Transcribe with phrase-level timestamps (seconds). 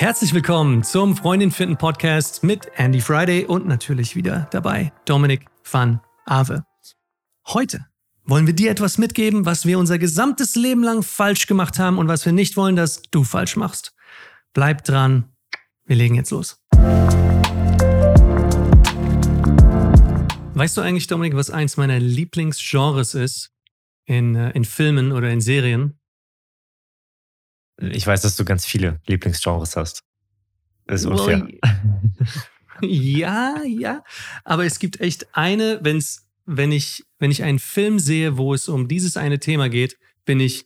[0.00, 6.00] Herzlich willkommen zum Freundin finden Podcast mit Andy Friday und natürlich wieder dabei Dominik van
[6.24, 6.64] Ave.
[7.48, 7.84] Heute
[8.24, 12.08] wollen wir dir etwas mitgeben, was wir unser gesamtes Leben lang falsch gemacht haben und
[12.08, 13.92] was wir nicht wollen, dass du falsch machst.
[14.54, 15.34] Bleib dran.
[15.84, 16.58] Wir legen jetzt los.
[20.54, 23.50] Weißt du eigentlich, Dominik, was eins meiner Lieblingsgenres ist
[24.06, 25.99] in, äh, in Filmen oder in Serien?
[27.80, 30.02] Ich weiß, dass du ganz viele Lieblingsgenres hast.
[30.86, 31.46] Das ist unfair.
[32.82, 34.04] ja, ja.
[34.44, 38.68] Aber es gibt echt eine, wenn's, wenn ich, wenn ich einen Film sehe, wo es
[38.68, 40.64] um dieses eine Thema geht, bin ich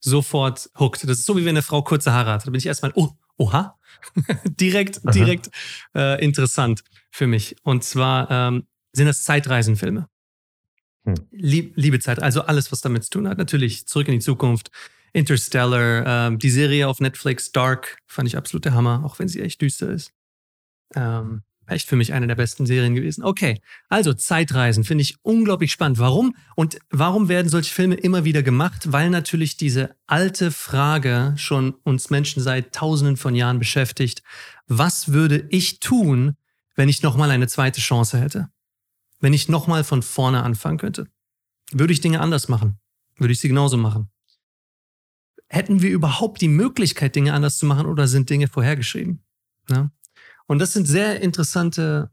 [0.00, 1.04] sofort hooked.
[1.04, 2.46] Das ist so wie wenn eine Frau kurze Haare hat.
[2.46, 3.78] Da bin ich erstmal, oh, oha.
[4.44, 5.12] direkt, Aha.
[5.12, 5.50] direkt
[5.94, 7.56] äh, interessant für mich.
[7.62, 10.08] Und zwar ähm, sind das Zeitreisenfilme.
[11.04, 11.14] Hm.
[11.30, 13.38] Lieb, liebe Zeit, also alles, was damit zu tun hat.
[13.38, 14.70] Natürlich zurück in die Zukunft,
[15.14, 19.40] Interstellar, ähm, die Serie auf Netflix Dark fand ich absolut der Hammer, auch wenn sie
[19.40, 20.12] echt düster ist.
[20.96, 23.22] Ähm, echt für mich eine der besten Serien gewesen.
[23.22, 25.98] Okay, also Zeitreisen finde ich unglaublich spannend.
[25.98, 26.34] Warum?
[26.56, 28.92] Und warum werden solche Filme immer wieder gemacht?
[28.92, 34.22] Weil natürlich diese alte Frage schon uns Menschen seit Tausenden von Jahren beschäftigt.
[34.66, 36.36] Was würde ich tun,
[36.74, 38.48] wenn ich nochmal eine zweite Chance hätte?
[39.20, 41.06] Wenn ich nochmal von vorne anfangen könnte?
[41.70, 42.80] Würde ich Dinge anders machen?
[43.16, 44.10] Würde ich sie genauso machen?
[45.48, 49.22] Hätten wir überhaupt die Möglichkeit, Dinge anders zu machen oder sind Dinge vorhergeschrieben?
[49.68, 49.90] Ja?
[50.46, 52.10] Und das sind sehr interessante,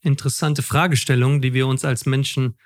[0.00, 2.56] interessante Fragestellungen, die wir uns als Menschen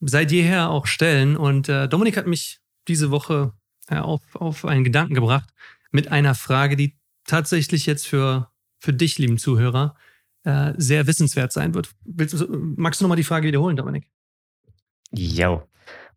[0.00, 1.36] seit jeher auch stellen.
[1.36, 3.52] Und äh, Dominik hat mich diese Woche
[3.88, 5.50] äh, auf, auf einen Gedanken gebracht
[5.90, 9.96] mit einer Frage, die tatsächlich jetzt für, für dich, lieben Zuhörer,
[10.44, 11.90] äh, sehr wissenswert sein wird.
[12.04, 14.10] Willst, magst du nochmal die Frage wiederholen, Dominik?
[15.10, 15.66] Ja,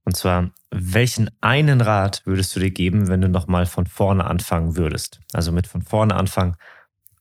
[0.07, 4.77] und zwar, welchen einen Rat würdest du dir geben, wenn du nochmal von vorne anfangen
[4.77, 5.19] würdest?
[5.33, 6.55] Also mit von vorne anfangen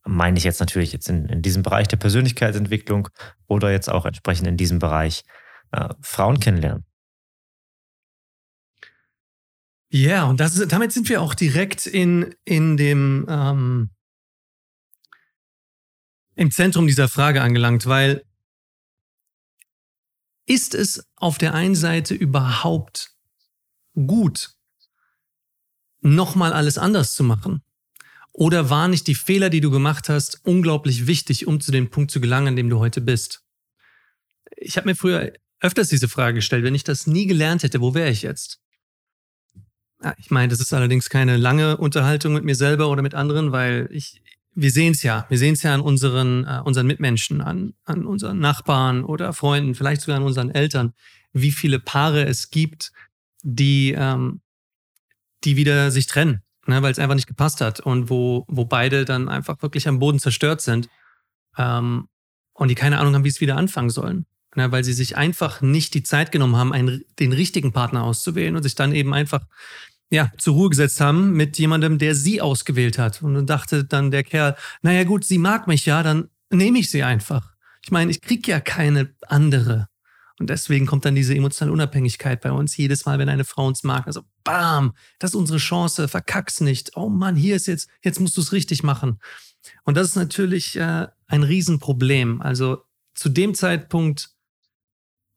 [0.05, 3.09] meine ich jetzt natürlich jetzt in, in diesem Bereich der Persönlichkeitsentwicklung
[3.49, 5.25] oder jetzt auch entsprechend in diesem Bereich
[5.73, 6.85] äh, Frauen kennenlernen.
[9.91, 13.91] Ja, und das ist, damit sind wir auch direkt in, in dem ähm,
[16.37, 18.23] im Zentrum dieser Frage angelangt, weil
[20.47, 23.13] ist es auf der einen Seite überhaupt
[23.95, 24.53] gut,
[26.01, 27.63] nochmal alles anders zu machen?
[28.33, 32.11] Oder waren nicht die Fehler, die du gemacht hast, unglaublich wichtig, um zu dem Punkt
[32.11, 33.43] zu gelangen, an dem du heute bist?
[34.57, 37.95] Ich habe mir früher öfters diese Frage gestellt, wenn ich das nie gelernt hätte, wo
[37.95, 38.61] wäre ich jetzt?
[40.03, 43.53] Ja, ich meine, das ist allerdings keine lange Unterhaltung mit mir selber oder mit anderen,
[43.53, 44.23] weil ich,
[44.57, 45.27] wir sehen es ja.
[45.29, 49.75] Wir sehen es ja an unseren, äh, unseren Mitmenschen, an, an unseren Nachbarn oder Freunden,
[49.75, 50.95] vielleicht sogar an unseren Eltern,
[51.33, 52.91] wie viele Paare es gibt,
[53.43, 54.41] die, ähm,
[55.45, 59.05] die wieder sich trennen, ne, weil es einfach nicht gepasst hat und wo, wo beide
[59.05, 60.89] dann einfach wirklich am Boden zerstört sind
[61.59, 62.09] ähm,
[62.55, 64.25] und die keine Ahnung haben, wie es wieder anfangen sollen.
[64.55, 68.57] Ne, weil sie sich einfach nicht die Zeit genommen haben, einen, den richtigen Partner auszuwählen
[68.57, 69.45] und sich dann eben einfach
[70.11, 73.23] ja, zur Ruhe gesetzt haben mit jemandem, der sie ausgewählt hat.
[73.23, 76.91] Und dann dachte dann der Kerl, naja gut, sie mag mich ja, dann nehme ich
[76.91, 77.55] sie einfach.
[77.83, 79.89] Ich meine, ich krieg ja keine andere.
[80.39, 83.85] Und deswegen kommt dann diese emotionale Unabhängigkeit bei uns jedes Mal, wenn eine Frau uns
[83.85, 84.07] mag.
[84.07, 86.97] Also, bam, das ist unsere Chance, verkack's nicht.
[86.97, 89.19] Oh Mann, hier ist jetzt, jetzt musst du es richtig machen.
[89.85, 92.43] Und das ist natürlich äh, ein Riesenproblem.
[92.43, 92.83] Also
[93.15, 94.31] zu dem Zeitpunkt,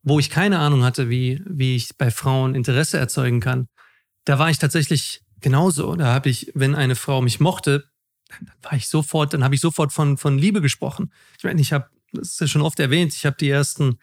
[0.04, 3.68] wo ich keine Ahnung hatte, wie, wie ich bei Frauen Interesse erzeugen kann,
[4.26, 5.96] da war ich tatsächlich genauso.
[5.96, 7.86] Da habe ich, wenn eine Frau mich mochte,
[8.30, 11.12] dann war ich sofort, dann habe ich sofort von, von Liebe gesprochen.
[11.38, 14.00] Ich meine, ich habe, das ist ja schon oft erwähnt, ich habe die ersten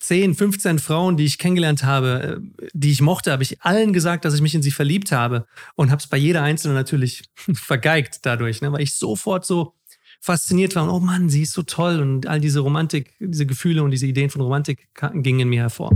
[0.00, 4.24] 10, 15 Frauen, die ich kennengelernt habe, äh, die ich mochte, habe ich allen gesagt,
[4.24, 5.46] dass ich mich in sie verliebt habe
[5.76, 7.24] und habe es bei jeder einzelnen natürlich
[7.54, 9.74] vergeigt dadurch, ne, weil ich sofort so
[10.20, 13.82] fasziniert war und oh Mann, sie ist so toll und all diese Romantik, diese Gefühle
[13.82, 15.90] und diese Ideen von Romantik gingen in mir hervor.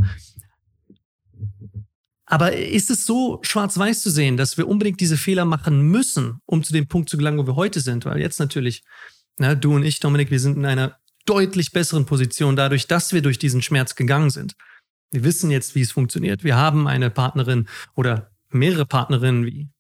[2.31, 6.63] Aber ist es so schwarz-weiß zu sehen, dass wir unbedingt diese Fehler machen müssen, um
[6.63, 8.05] zu dem Punkt zu gelangen, wo wir heute sind?
[8.05, 8.83] Weil jetzt natürlich,
[9.39, 13.23] na, du und ich, Dominik, wir sind in einer deutlich besseren Position dadurch, dass wir
[13.23, 14.57] durch diesen Schmerz gegangen sind.
[15.11, 16.45] Wir wissen jetzt, wie es funktioniert.
[16.45, 17.67] Wir haben eine Partnerin
[17.97, 19.71] oder mehrere Partnerinnen, wie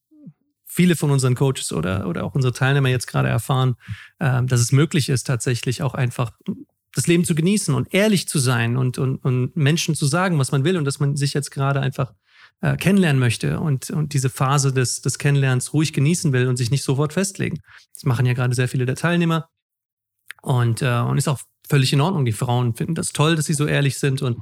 [0.64, 3.75] viele von unseren Coaches oder, oder auch unsere Teilnehmer jetzt gerade erfahren,
[4.20, 6.32] äh, dass es möglich ist, tatsächlich auch einfach
[6.94, 10.50] das Leben zu genießen und ehrlich zu sein und, und, und Menschen zu sagen, was
[10.50, 12.14] man will und dass man sich jetzt gerade einfach
[12.60, 16.70] äh, kennenlernen möchte und, und diese Phase des, des Kennenlernens ruhig genießen will und sich
[16.70, 17.60] nicht sofort festlegen.
[17.94, 19.49] Das machen ja gerade sehr viele der Teilnehmer
[20.43, 22.25] und, äh, und ist auch völlig in Ordnung.
[22.25, 24.38] Die Frauen finden das toll, dass sie so ehrlich sind und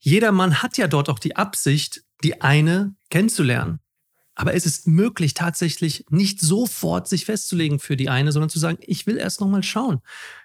[0.00, 3.80] jeder Mann hat ja dort auch die Absicht, die eine kennenzulernen.
[4.36, 8.78] Aber es ist möglich, tatsächlich nicht sofort sich festzulegen für die eine, sondern zu sagen,
[8.82, 10.00] ich will erst noch mal schauen,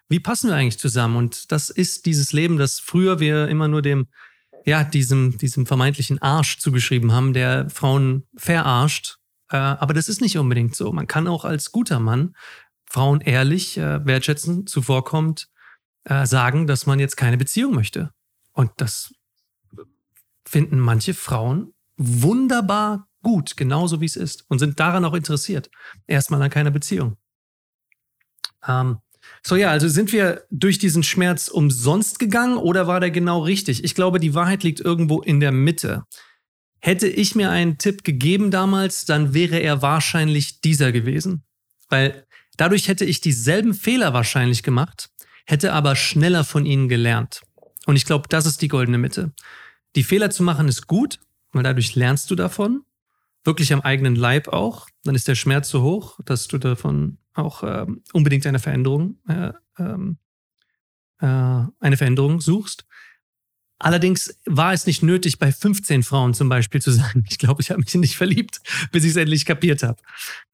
[0.10, 1.16] wie passen wir eigentlich zusammen?
[1.16, 4.08] Und das ist dieses Leben, das früher wir immer nur dem,
[4.66, 9.18] ja, diesem, diesem vermeintlichen Arsch zugeschrieben haben, der Frauen verarscht.
[9.50, 10.92] Äh, aber das ist nicht unbedingt so.
[10.92, 12.36] Man kann auch als guter Mann
[12.86, 15.50] Frauen ehrlich, äh, wertschätzend zuvorkommt,
[16.04, 18.12] äh, sagen, dass man jetzt keine Beziehung möchte.
[18.52, 19.14] Und das
[20.46, 25.72] finden manche Frauen wunderbar gut, genauso wie es ist, und sind daran auch interessiert.
[26.06, 27.18] Erstmal an keiner Beziehung.
[28.68, 29.00] Ähm,
[29.46, 33.84] so ja, also sind wir durch diesen Schmerz umsonst gegangen oder war der genau richtig?
[33.84, 36.04] Ich glaube, die Wahrheit liegt irgendwo in der Mitte.
[36.80, 41.44] Hätte ich mir einen Tipp gegeben damals, dann wäre er wahrscheinlich dieser gewesen.
[41.90, 42.26] Weil
[42.58, 45.10] dadurch hätte ich dieselben Fehler wahrscheinlich gemacht,
[45.46, 47.42] hätte aber schneller von ihnen gelernt.
[47.86, 49.34] Und ich glaube, das ist die goldene Mitte.
[49.96, 51.20] Die Fehler zu machen ist gut,
[51.52, 52.84] weil dadurch lernst du davon,
[53.44, 54.88] wirklich am eigenen Leib auch.
[55.04, 59.52] Dann ist der Schmerz so hoch, dass du davon auch ähm, unbedingt eine Veränderung, äh,
[59.80, 60.18] ähm,
[61.20, 62.86] äh, eine Veränderung suchst.
[63.80, 67.72] Allerdings war es nicht nötig, bei 15 Frauen zum Beispiel zu sagen, ich glaube, ich
[67.72, 70.02] habe mich nicht verliebt, bis ich es endlich kapiert habe.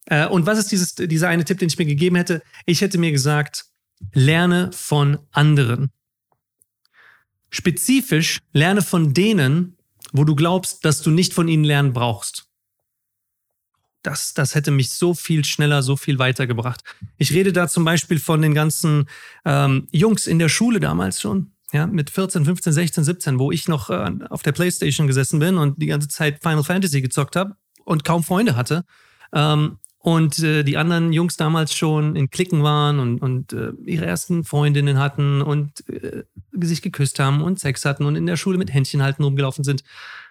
[0.05, 2.41] Äh, und was ist dieses, dieser eine Tipp, den ich mir gegeben hätte?
[2.65, 3.65] Ich hätte mir gesagt,
[4.13, 5.91] lerne von anderen.
[7.51, 9.77] Spezifisch lerne von denen,
[10.11, 12.48] wo du glaubst, dass du nicht von ihnen lernen brauchst.
[14.01, 16.83] Das, das hätte mich so viel schneller, so viel weitergebracht.
[17.17, 19.09] Ich rede da zum Beispiel von den ganzen
[19.45, 21.51] ähm, Jungs in der Schule damals schon.
[21.71, 25.57] Ja, mit 14, 15, 16, 17, wo ich noch äh, auf der Playstation gesessen bin
[25.57, 27.55] und die ganze Zeit Final Fantasy gezockt habe
[27.85, 28.85] und kaum Freunde hatte.
[29.33, 34.05] Ähm, und äh, die anderen Jungs damals schon in Klicken waren und, und äh, ihre
[34.05, 36.23] ersten Freundinnen hatten und äh,
[36.53, 39.83] sich geküsst haben und Sex hatten und in der Schule mit Händchen halten rumgelaufen sind.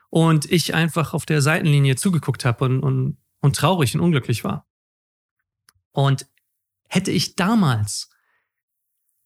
[0.09, 4.69] Und ich einfach auf der Seitenlinie zugeguckt habe und, und, und traurig und unglücklich war.
[5.93, 6.27] Und
[6.89, 8.11] hätte ich damals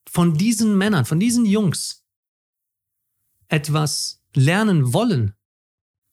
[0.09, 2.05] von diesen Männern, von diesen Jungs
[3.49, 5.35] etwas lernen wollen,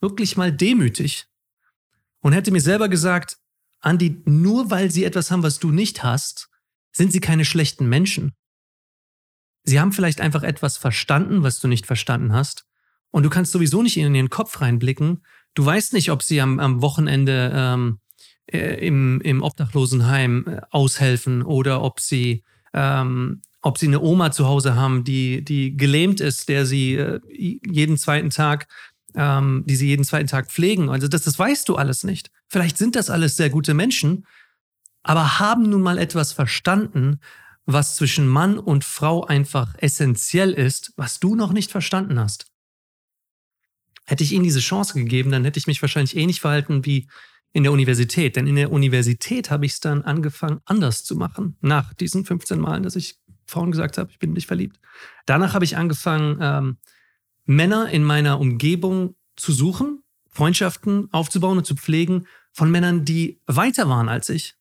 [0.02, 1.28] wirklich mal demütig,
[2.22, 3.38] und hätte mir selber gesagt,
[3.80, 6.50] Andi, nur weil sie etwas haben, was du nicht hast,
[6.92, 8.34] sind sie keine schlechten Menschen.
[9.64, 12.66] Sie haben vielleicht einfach etwas verstanden, was du nicht verstanden hast.
[13.12, 15.24] Und du kannst sowieso nicht in ihren Kopf reinblicken.
[15.60, 18.00] Du weißt nicht, ob sie am, am Wochenende ähm,
[18.46, 24.48] äh, im, im Obdachlosenheim äh, aushelfen oder ob sie, ähm, ob sie eine Oma zu
[24.48, 28.70] Hause haben, die, die gelähmt ist, der sie äh, jeden zweiten Tag
[29.16, 30.90] ähm, die sie jeden zweiten Tag pflegen.
[30.90, 32.32] Also das, das weißt du alles nicht.
[32.48, 34.26] Vielleicht sind das alles sehr gute Menschen,
[35.04, 37.20] aber haben nun mal etwas verstanden,
[37.66, 42.49] was zwischen Mann und Frau einfach essentiell ist, was du noch nicht verstanden hast.
[44.10, 47.08] Hätte ich ihnen diese Chance gegeben, dann hätte ich mich wahrscheinlich ähnlich verhalten wie
[47.54, 48.36] in der Universität.
[48.36, 51.58] Denn in der Universität habe ich es dann angefangen, anders zu machen.
[51.62, 54.80] Nach diesen 15 Malen, dass ich Frauen gesagt habe, ich bin nicht verliebt.
[55.28, 56.78] Danach habe ich angefangen, ähm,
[57.46, 63.90] Männer in meiner Umgebung zu suchen, Freundschaften aufzubauen und zu pflegen von Männern, die weiter
[63.90, 64.56] waren als ich,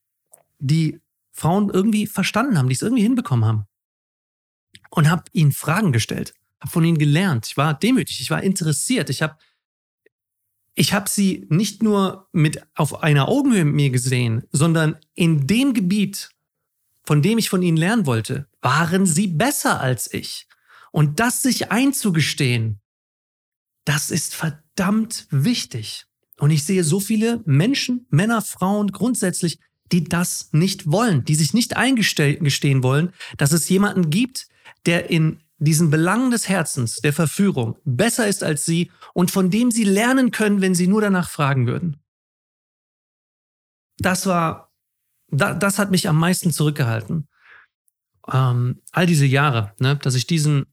[0.58, 1.00] die
[1.32, 3.64] Frauen irgendwie verstanden haben, die es irgendwie hinbekommen haben.
[4.90, 7.46] Und habe ihnen Fragen gestellt, habe von ihnen gelernt.
[7.46, 9.37] Ich war demütig, ich war interessiert, ich habe
[10.75, 15.75] ich habe sie nicht nur mit auf einer Augenhöhe mit mir gesehen, sondern in dem
[15.75, 16.30] Gebiet,
[17.02, 20.47] von dem ich von ihnen lernen wollte, waren sie besser als ich.
[20.92, 22.80] Und das sich einzugestehen,
[23.85, 26.06] das ist verdammt wichtig.
[26.38, 29.59] Und ich sehe so viele Menschen, Männer, Frauen grundsätzlich,
[29.90, 34.47] die das nicht wollen, die sich nicht eingestehen wollen, dass es jemanden gibt,
[34.87, 39.70] der in diesen Belangen des Herzens, der Verführung, besser ist als sie und von dem
[39.70, 41.96] sie lernen können, wenn sie nur danach fragen würden.
[43.98, 44.72] Das war,
[45.28, 47.28] das hat mich am meisten zurückgehalten.
[48.32, 50.66] Ähm, all diese Jahre, ne, dass ich diesen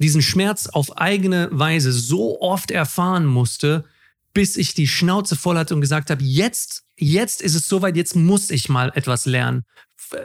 [0.00, 3.84] diesen Schmerz auf eigene Weise so oft erfahren musste,
[4.32, 8.16] bis ich die Schnauze voll hatte und gesagt habe, jetzt, jetzt ist es soweit, jetzt
[8.16, 9.64] muss ich mal etwas lernen.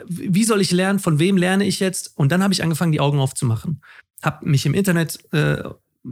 [0.07, 0.99] Wie soll ich lernen?
[0.99, 2.17] Von wem lerne ich jetzt?
[2.17, 3.81] Und dann habe ich angefangen, die Augen aufzumachen.
[4.21, 5.63] Hab mich im Internet, äh,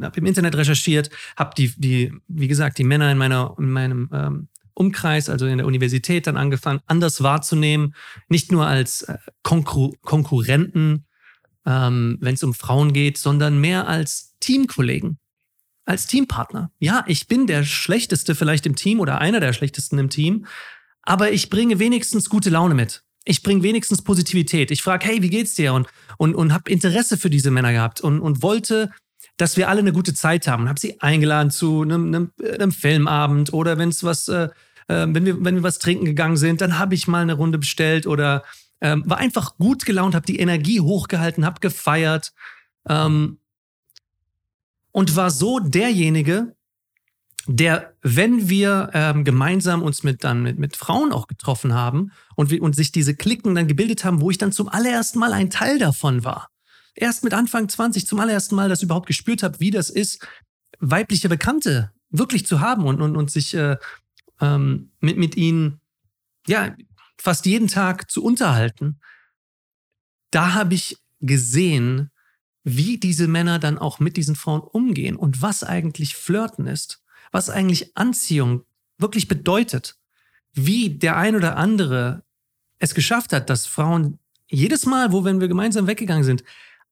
[0.01, 4.09] hab im Internet recherchiert, hab die, die, wie gesagt, die Männer in meiner, in meinem
[4.13, 7.95] ähm, Umkreis, also in der Universität, dann angefangen, anders wahrzunehmen,
[8.29, 11.05] nicht nur als äh, Konkur Konkurrenten,
[11.65, 15.17] ähm, wenn es um Frauen geht, sondern mehr als Teamkollegen,
[15.85, 16.71] als Teampartner.
[16.79, 20.45] Ja, ich bin der Schlechteste vielleicht im Team oder einer der Schlechtesten im Team,
[21.01, 23.03] aber ich bringe wenigstens gute Laune mit.
[23.29, 24.71] Ich bringe wenigstens Positivität.
[24.71, 25.73] Ich frage, hey, wie geht's dir?
[25.73, 28.91] Und, und, und habe Interesse für diese Männer gehabt und, und wollte,
[29.35, 30.63] dass wir alle eine gute Zeit haben.
[30.63, 34.49] Und habe sie eingeladen zu einem, einem, einem Filmabend oder wenn es was, äh,
[34.87, 37.57] äh, wenn, wir, wenn wir was trinken gegangen sind, dann habe ich mal eine Runde
[37.57, 38.43] bestellt oder
[38.79, 42.31] ähm, war einfach gut gelaunt, habe die Energie hochgehalten, habe gefeiert
[42.87, 43.39] ähm,
[44.91, 46.55] und war so derjenige,
[47.47, 52.51] der, wenn wir ähm, gemeinsam uns mit dann mit, mit Frauen auch getroffen haben und,
[52.59, 55.79] und sich diese Klicken dann gebildet haben, wo ich dann zum allerersten Mal ein Teil
[55.79, 56.49] davon war.
[56.93, 60.27] Erst mit Anfang 20 zum allerersten Mal das überhaupt gespürt habe, wie das ist,
[60.79, 63.77] weibliche Bekannte wirklich zu haben und, und, und sich äh,
[64.41, 65.79] ähm, mit, mit ihnen
[66.47, 66.75] ja
[67.17, 68.99] fast jeden Tag zu unterhalten.
[70.31, 72.11] Da habe ich gesehen,
[72.63, 77.49] wie diese Männer dann auch mit diesen Frauen umgehen und was eigentlich Flirten ist was
[77.49, 78.63] eigentlich Anziehung
[78.97, 79.97] wirklich bedeutet.
[80.53, 82.23] Wie der ein oder andere
[82.79, 84.19] es geschafft hat, dass Frauen
[84.49, 86.43] jedes Mal, wo wenn wir gemeinsam weggegangen sind,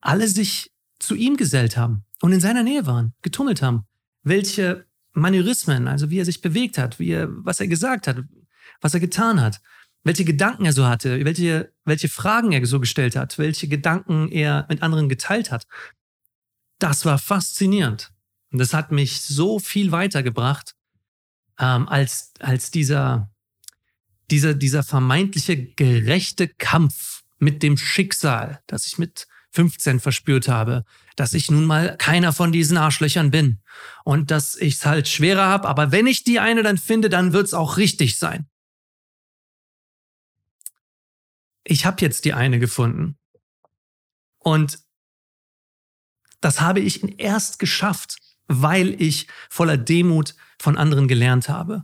[0.02, 3.86] alle sich zu ihm gesellt haben und in seiner Nähe waren, getummelt haben.
[4.24, 8.18] Welche Manierismen, also wie er sich bewegt hat, wie er, was er gesagt hat,
[8.82, 9.62] was er getan hat,
[10.04, 14.66] welche Gedanken er so hatte, welche, welche Fragen er so gestellt hat, welche Gedanken er
[14.70, 15.68] mit anderen geteilt hat.
[16.80, 18.12] Das war faszinierend.
[18.56, 20.78] Und das hat mich so viel weitergebracht,
[21.60, 23.30] ähm, als, als dieser,
[24.32, 30.86] dieser, dieser vermeintliche gerechte Kampf mit dem Schicksal, das ich mit 15 verspürt habe,
[31.18, 33.60] dass ich nun mal keiner von diesen Arschlöchern bin
[34.06, 37.34] und dass ich es halt schwerer habe, aber wenn ich die eine dann finde, dann
[37.34, 38.48] wird es auch richtig sein.
[41.66, 43.18] Ich habe jetzt die eine gefunden.
[44.38, 44.80] Und
[46.40, 48.16] das habe ich erst geschafft,
[48.48, 51.84] weil ich voller Demut von anderen gelernt habe.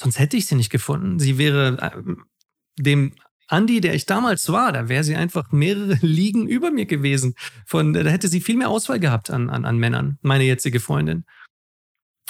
[0.00, 1.18] Sonst hätte ich sie nicht gefunden.
[1.18, 3.14] Sie wäre äh, dem
[3.46, 7.34] Andi, der ich damals war, da wäre sie einfach mehrere Ligen über mir gewesen.
[7.66, 11.24] Von, da hätte sie viel mehr Auswahl gehabt an, an, an Männern, meine jetzige Freundin.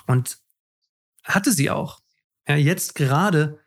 [0.06, 0.38] Und
[1.22, 2.00] hatte sie auch.
[2.46, 3.58] Ja, jetzt gerade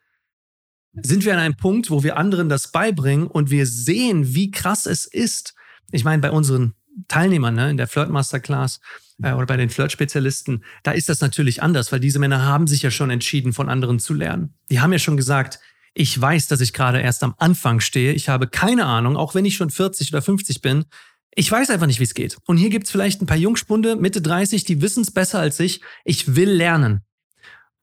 [0.94, 4.86] sind wir an einem Punkt, wo wir anderen das beibringen und wir sehen, wie krass
[4.86, 5.56] es ist.
[5.92, 6.74] Ich meine, bei unseren
[7.08, 8.80] Teilnehmern ne, in der Flirt Masterclass,
[9.22, 12.82] äh, oder bei den Flirt-Spezialisten, da ist das natürlich anders, weil diese Männer haben sich
[12.82, 14.54] ja schon entschieden, von anderen zu lernen.
[14.70, 15.60] Die haben ja schon gesagt,
[15.94, 18.14] ich weiß, dass ich gerade erst am Anfang stehe.
[18.14, 20.86] Ich habe keine Ahnung, auch wenn ich schon 40 oder 50 bin.
[21.34, 22.38] Ich weiß einfach nicht, wie es geht.
[22.46, 25.82] Und hier gibt's vielleicht ein paar Jungspunde, Mitte 30, die wissen es besser als ich.
[26.04, 27.02] Ich will lernen.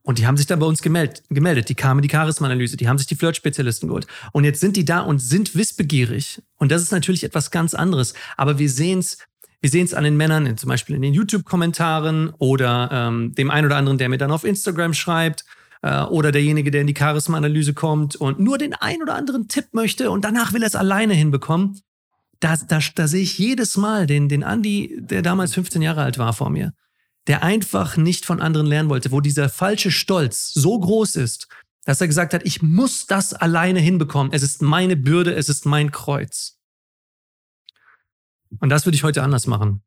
[0.02, 1.70] Und die haben sich dann bei uns gemeldet, gemeldet.
[1.70, 4.06] Die kamen die Charisma-Analyse, die haben sich die Flirt-Spezialisten geholt.
[4.32, 6.42] Und jetzt sind die da und sind wissbegierig.
[6.56, 8.12] Und das ist natürlich etwas ganz anderes.
[8.36, 9.18] Aber wir sehen es
[9.64, 13.64] wir sehen es an den Männern, zum Beispiel in den YouTube-Kommentaren oder ähm, dem einen
[13.64, 15.46] oder anderen, der mir dann auf Instagram schreibt
[15.80, 19.68] äh, oder derjenige, der in die Charisma-Analyse kommt und nur den einen oder anderen Tipp
[19.72, 21.80] möchte und danach will er es alleine hinbekommen.
[22.40, 26.18] Da, da, da sehe ich jedes Mal den, den Andi, der damals 15 Jahre alt
[26.18, 26.74] war vor mir,
[27.26, 31.48] der einfach nicht von anderen lernen wollte, wo dieser falsche Stolz so groß ist,
[31.86, 34.30] dass er gesagt hat, ich muss das alleine hinbekommen.
[34.34, 36.58] Es ist meine Bürde, es ist mein Kreuz.
[38.60, 39.82] Und das würde ich heute anders machen.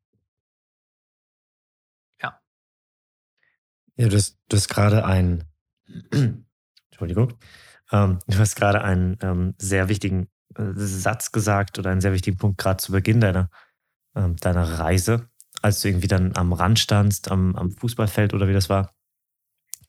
[2.22, 2.40] Ja.
[3.96, 5.44] Ja, du hast, du hast gerade ein,
[6.90, 7.34] Entschuldigung,
[7.92, 12.36] ähm, du hast gerade einen ähm, sehr wichtigen äh, Satz gesagt oder einen sehr wichtigen
[12.36, 13.50] Punkt gerade zu Beginn deiner,
[14.14, 15.28] ähm, deiner Reise,
[15.62, 18.94] als du irgendwie dann am Rand standst, am, am Fußballfeld oder wie das war.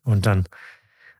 [0.04, 0.46] Und dann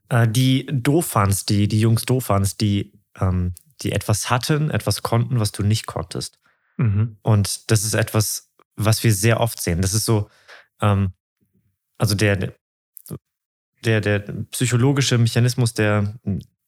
[0.08, 5.52] äh, die Dofans, die, die Jungs Dofans, die, ähm, die etwas hatten, etwas konnten, was
[5.52, 6.39] du nicht konntest.
[6.80, 7.18] Mhm.
[7.22, 9.82] Und das ist etwas, was wir sehr oft sehen.
[9.82, 10.30] Das ist so,
[10.80, 11.12] ähm,
[11.98, 12.54] also der,
[13.84, 14.20] der, der
[14.50, 16.14] psychologische Mechanismus, der,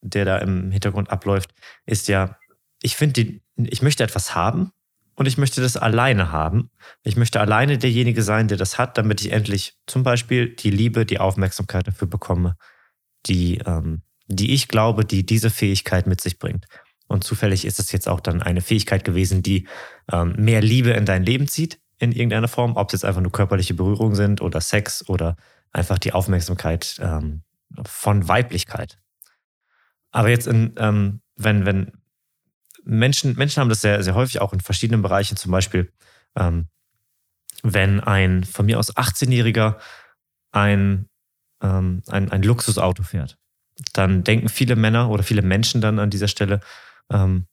[0.03, 1.55] der da im Hintergrund abläuft,
[1.87, 2.37] ist ja,
[2.83, 4.73] ich finde, ich möchte etwas haben
[5.15, 6.71] und ich möchte das alleine haben.
[7.05, 11.07] Ich möchte alleine derjenige sein, der das hat, damit ich endlich zum Beispiel die Liebe,
[11.07, 12.57] die Aufmerksamkeit dafür bekomme,
[13.25, 16.67] die, ähm, die ich glaube, die diese Fähigkeit mit sich bringt.
[17.13, 19.69] Und zufällig ist es jetzt auch dann eine Fähigkeit gewesen, die
[20.11, 23.31] ähm, mehr Liebe in dein Leben zieht, in irgendeiner Form, ob es jetzt einfach nur
[23.31, 25.37] körperliche Berührungen sind oder Sex oder
[25.73, 27.43] einfach die Aufmerksamkeit ähm,
[27.85, 28.99] von Weiblichkeit.
[30.11, 31.93] Aber jetzt, in, ähm, wenn, wenn
[32.85, 35.93] Menschen, Menschen haben das sehr, sehr häufig auch in verschiedenen Bereichen, zum Beispiel,
[36.37, 36.69] ähm,
[37.63, 39.77] wenn ein von mir aus 18-Jähriger
[40.51, 41.09] ein,
[41.63, 43.39] ähm, ein, ein Luxusauto fährt,
[43.93, 46.61] dann denken viele Männer oder viele Menschen dann an dieser Stelle,
[47.13, 47.47] ähm,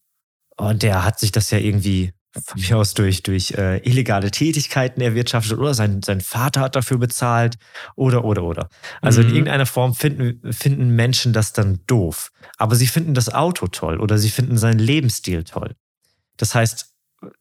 [0.57, 5.01] und der hat sich das ja irgendwie von mir aus durch, durch äh, illegale Tätigkeiten
[5.01, 7.57] erwirtschaftet oder sein, sein Vater hat dafür bezahlt
[7.95, 8.69] oder, oder, oder.
[9.01, 9.29] Also mhm.
[9.29, 12.31] in irgendeiner Form finden, finden Menschen das dann doof.
[12.57, 15.75] Aber sie finden das Auto toll oder sie finden seinen Lebensstil toll.
[16.37, 16.93] Das heißt,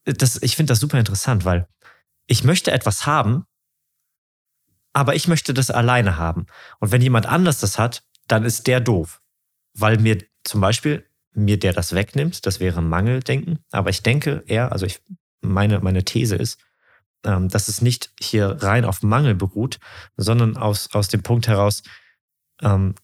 [0.05, 1.67] das, ich finde das super interessant, weil
[2.25, 3.45] ich möchte etwas haben,
[4.93, 6.47] aber ich möchte das alleine haben.
[6.79, 9.21] Und wenn jemand anders das hat, dann ist der doof.
[9.73, 13.59] Weil mir zum Beispiel, mir der das wegnimmt, das wäre Mangeldenken.
[13.71, 15.01] Aber ich denke eher, also ich,
[15.41, 16.59] meine, meine These ist,
[17.23, 19.79] ähm, dass es nicht hier rein auf Mangel beruht,
[20.17, 21.83] sondern aus, aus dem Punkt heraus,
[22.61, 22.95] ähm,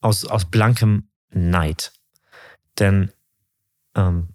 [0.00, 1.92] aus, aus blankem Neid.
[2.78, 3.12] Denn
[3.94, 4.28] ähm,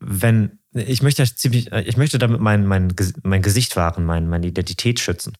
[0.00, 4.46] wenn, ich möchte ziemlich, äh, ich möchte damit mein, mein, mein Gesicht wahren, mein, meine
[4.46, 5.36] Identität schützen.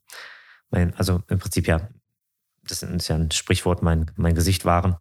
[0.70, 1.88] Mein, also im Prinzip ja,
[2.64, 4.96] das ist ja ein Sprichwort, mein, mein Gesicht wahren.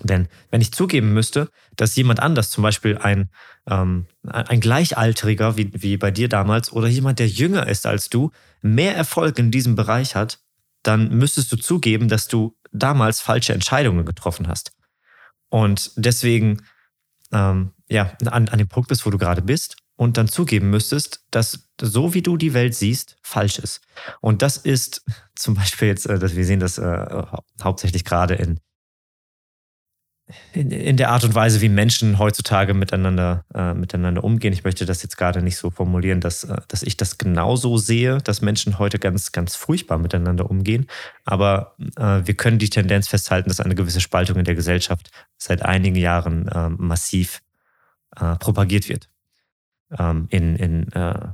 [0.00, 3.30] Denn wenn ich zugeben müsste, dass jemand anders, zum Beispiel ein,
[3.68, 8.30] ähm, ein Gleichaltriger wie, wie bei dir damals oder jemand, der jünger ist als du,
[8.62, 10.40] mehr Erfolg in diesem Bereich hat,
[10.82, 14.72] dann müsstest du zugeben, dass du damals falsche Entscheidungen getroffen hast.
[15.50, 16.62] Und deswegen
[17.32, 21.26] ähm, ja, an, an dem Punkt bist, wo du gerade bist und dann zugeben müsstest,
[21.30, 23.80] dass so wie du die Welt siehst, falsch ist.
[24.20, 27.22] Und das ist zum Beispiel jetzt, äh, dass wir sehen das äh,
[27.62, 28.60] hauptsächlich gerade in,
[30.52, 34.52] in, in, der Art und Weise, wie Menschen heutzutage miteinander, äh, miteinander umgehen.
[34.52, 38.18] Ich möchte das jetzt gerade nicht so formulieren, dass, äh, dass ich das genauso sehe,
[38.18, 40.86] dass Menschen heute ganz, ganz furchtbar miteinander umgehen.
[41.24, 45.62] Aber äh, wir können die Tendenz festhalten, dass eine gewisse Spaltung in der Gesellschaft seit
[45.62, 47.42] einigen Jahren äh, massiv
[48.16, 49.10] äh, propagiert wird.
[49.98, 51.28] Ähm, in in äh,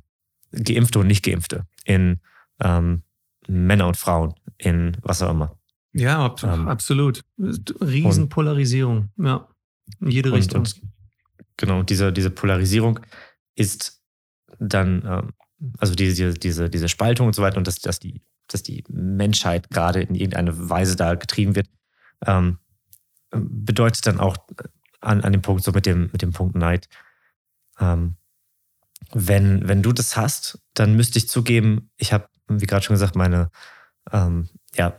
[0.53, 2.21] Geimpfte und Nicht-Geimpfte, in
[2.61, 3.03] ähm,
[3.47, 5.58] Männer und Frauen, in was auch immer.
[5.99, 7.25] Ja, ab, ähm, absolut.
[7.39, 9.49] Riesenpolarisierung, ja.
[10.01, 10.61] In jede und, Richtung.
[10.61, 10.81] Und,
[11.57, 13.01] genau, diese, diese Polarisierung
[13.57, 14.01] ist
[14.59, 15.33] dann, ähm,
[15.79, 19.71] also diese, diese, diese Spaltung und so weiter und dass, dass, die, dass die Menschheit
[19.71, 21.69] gerade in irgendeine Weise da getrieben wird,
[22.25, 22.59] ähm,
[23.31, 24.37] bedeutet dann auch
[25.01, 26.89] an, an dem Punkt, so mit dem, mit dem Punkt Neid,
[27.81, 28.17] ähm,
[29.13, 33.17] wenn, wenn du das hast, dann müsste ich zugeben, ich habe, wie gerade schon gesagt,
[33.17, 33.51] meine
[34.13, 34.97] ähm, ja,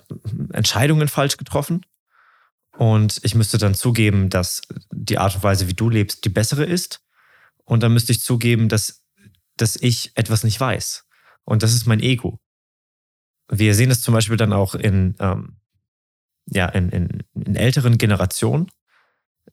[0.53, 1.85] Entscheidungen falsch getroffen.
[2.77, 4.61] Und ich müsste dann zugeben, dass
[4.91, 7.01] die Art und Weise, wie du lebst, die bessere ist.
[7.65, 9.03] Und dann müsste ich zugeben, dass,
[9.57, 11.05] dass ich etwas nicht weiß.
[11.43, 12.39] Und das ist mein Ego.
[13.49, 15.57] Wir sehen es zum Beispiel dann auch in, ähm,
[16.45, 18.71] ja, in, in, in älteren Generationen.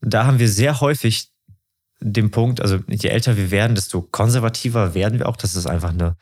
[0.01, 1.33] Da haben wir sehr häufig
[2.01, 5.37] den Punkt, also je älter wir werden, desto konservativer werden wir auch.
[5.37, 6.17] Das ist einfach eine,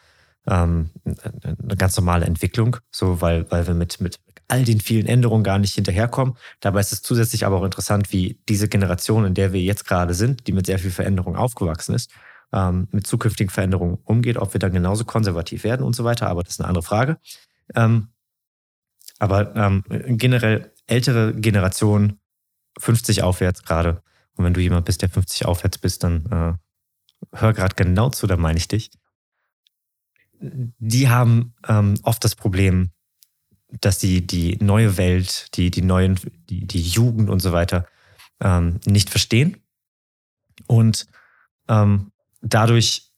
[0.46, 5.44] ähm, eine ganz normale Entwicklung, so weil, weil wir mit, mit all den vielen Änderungen
[5.44, 6.37] gar nicht hinterherkommen.
[6.61, 10.14] Dabei ist es zusätzlich aber auch interessant, wie diese Generation, in der wir jetzt gerade
[10.14, 12.11] sind, die mit sehr viel Veränderung aufgewachsen ist,
[12.52, 16.28] ähm, mit zukünftigen Veränderungen umgeht, ob wir dann genauso konservativ werden und so weiter.
[16.28, 17.18] Aber das ist eine andere Frage.
[17.74, 18.09] Ähm,
[19.18, 22.20] aber ähm, generell ältere Generationen,
[22.78, 24.02] 50 aufwärts gerade,
[24.37, 28.26] und wenn du jemand bist, der 50 aufwärts bist, dann äh, hör gerade genau zu,
[28.26, 28.90] da meine ich dich
[30.40, 32.90] die haben ähm, oft das Problem,
[33.81, 36.18] dass sie die neue Welt, die, die neuen,
[36.49, 37.87] die, die Jugend und so weiter
[38.40, 39.57] ähm, nicht verstehen
[40.66, 41.07] und
[41.68, 43.11] ähm, dadurch,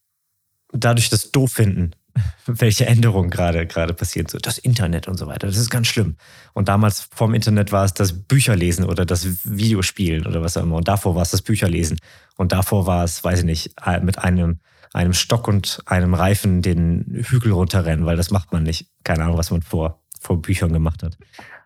[0.73, 1.93] dadurch das doof finden,
[2.47, 4.29] welche Änderungen gerade gerade passieren.
[4.29, 5.47] So das Internet und so weiter.
[5.47, 6.17] Das ist ganz schlimm.
[6.55, 10.77] Und damals vorm Internet war es das Bücherlesen oder das Videospielen oder was auch immer.
[10.77, 11.99] Und davor war es das Bücherlesen.
[12.37, 14.61] Und davor war es, weiß ich nicht, mit einem
[14.97, 18.91] einem Stock und einem Reifen den Hügel runterrennen, weil das macht man nicht.
[19.05, 21.19] Keine Ahnung, was man vor, vor Büchern gemacht hat.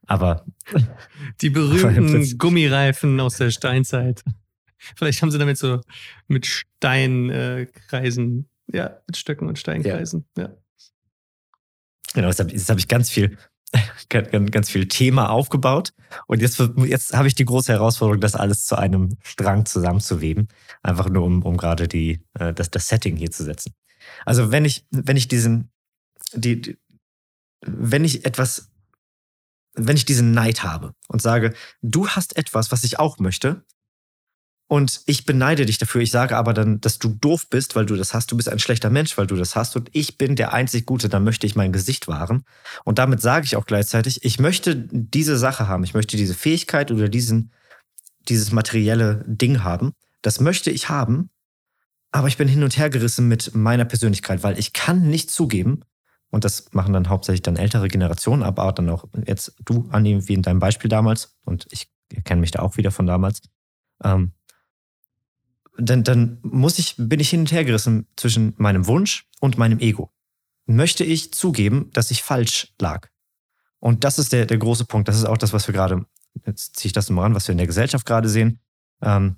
[0.07, 0.45] Aber.
[1.41, 4.25] Die berühmten Gummireifen aus der Steinzeit.
[4.97, 5.81] Vielleicht haben sie damit so
[6.27, 10.45] mit Steinkreisen, äh, ja, mit Stöcken und Steinkreisen, ja.
[10.45, 10.51] ja.
[12.15, 13.37] Genau, jetzt habe hab ich ganz viel
[14.09, 15.93] ganz viel Thema aufgebaut.
[16.27, 20.49] Und jetzt, jetzt habe ich die große Herausforderung, das alles zu einem Strang zusammenzuweben.
[20.83, 23.75] Einfach nur, um, um gerade die, äh, das, das Setting hier zu setzen.
[24.25, 25.71] Also wenn ich, wenn ich diesen,
[26.35, 26.79] die, die
[27.63, 28.71] wenn ich etwas,
[29.75, 33.65] wenn ich diesen Neid habe und sage, du hast etwas, was ich auch möchte,
[34.71, 36.01] und ich beneide dich dafür.
[36.01, 38.31] Ich sage aber dann, dass du doof bist, weil du das hast.
[38.31, 39.75] Du bist ein schlechter Mensch, weil du das hast.
[39.75, 42.45] Und ich bin der einzig Gute, dann möchte ich mein Gesicht wahren.
[42.85, 45.83] Und damit sage ich auch gleichzeitig, ich möchte diese Sache haben.
[45.83, 47.51] Ich möchte diese Fähigkeit oder diesen,
[48.29, 49.91] dieses materielle Ding haben.
[50.23, 51.31] Das möchte ich haben.
[52.13, 55.81] Aber ich bin hin und her gerissen mit meiner Persönlichkeit, weil ich kann nicht zugeben,
[56.31, 60.35] und das machen dann hauptsächlich dann ältere Generationen, aber dann auch jetzt du, Andi, wie
[60.35, 61.89] in deinem Beispiel damals, und ich
[62.23, 63.43] kenne mich da auch wieder von damals,
[64.05, 64.33] ähm,
[65.81, 69.79] dann, dann muss ich, bin ich hin und her gerissen zwischen meinem Wunsch und meinem
[69.81, 70.11] Ego.
[70.67, 73.09] Möchte ich zugeben, dass ich falsch lag?
[73.81, 75.09] Und das ist der, der große Punkt.
[75.09, 76.05] Das ist auch das, was wir gerade,
[76.47, 78.61] jetzt ziehe ich das mal an, was wir in der Gesellschaft gerade sehen.
[79.03, 79.37] Ähm,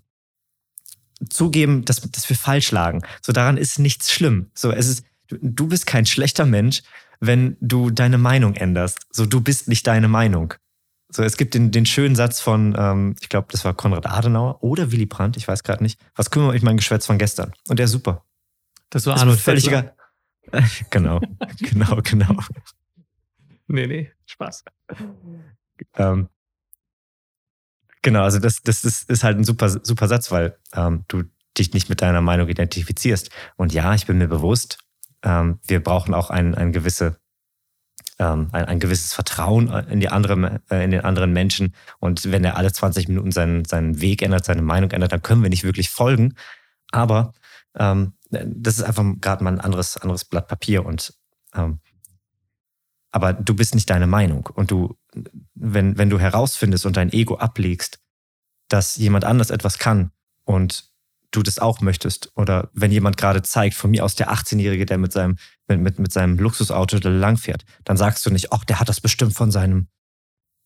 [1.31, 3.02] zugeben, dass, dass wir falsch lagen.
[3.22, 4.50] So daran ist nichts schlimm.
[4.55, 6.83] So, es ist, du, du bist kein schlechter Mensch,
[7.20, 9.07] wenn du deine Meinung änderst.
[9.11, 10.55] So, du bist nicht deine Meinung.
[11.14, 14.62] So, es gibt den, den schönen Satz von, ähm, ich glaube, das war Konrad Adenauer
[14.62, 16.01] oder Willy Brandt, ich weiß gerade nicht.
[16.14, 17.53] Was kümmert mich mein Geschwätz von gestern?
[17.68, 18.25] Und der ist super.
[18.88, 19.94] Das war Arnold völlig egal.
[20.90, 21.20] genau,
[21.59, 22.37] genau, genau.
[23.66, 24.64] Nee, nee, Spaß.
[25.96, 26.29] Ähm,
[28.01, 31.25] genau, also das, das ist, ist halt ein super, super Satz, weil ähm, du
[31.59, 33.31] dich nicht mit deiner Meinung identifizierst.
[33.57, 34.79] Und ja, ich bin mir bewusst,
[35.22, 37.18] ähm, wir brauchen auch ein, ein, gewisse,
[38.18, 41.75] ähm, ein, ein, gewisses Vertrauen in, die andere, äh, in den anderen Menschen.
[41.98, 45.42] Und wenn er alle 20 Minuten seinen, seinen Weg ändert, seine Meinung ändert, dann können
[45.42, 46.35] wir nicht wirklich folgen.
[46.90, 47.33] Aber
[47.79, 50.85] ähm, das ist einfach gerade mal ein anderes, anderes Blatt Papier.
[50.85, 51.14] Und
[51.55, 51.81] ähm,
[53.12, 54.48] aber du bist nicht deine Meinung.
[54.55, 54.96] Und du,
[55.55, 58.01] wenn, wenn du herausfindest und dein Ego ablegst,
[58.68, 60.11] dass jemand anders etwas kann
[60.44, 60.91] und
[61.32, 62.30] du das auch möchtest.
[62.36, 65.98] Oder wenn jemand gerade zeigt, von mir aus der 18-Jährige, der mit seinem, mit, mit,
[65.98, 69.50] mit seinem Luxusauto da langfährt, dann sagst du nicht, ach, der hat das bestimmt von
[69.50, 69.88] seinem,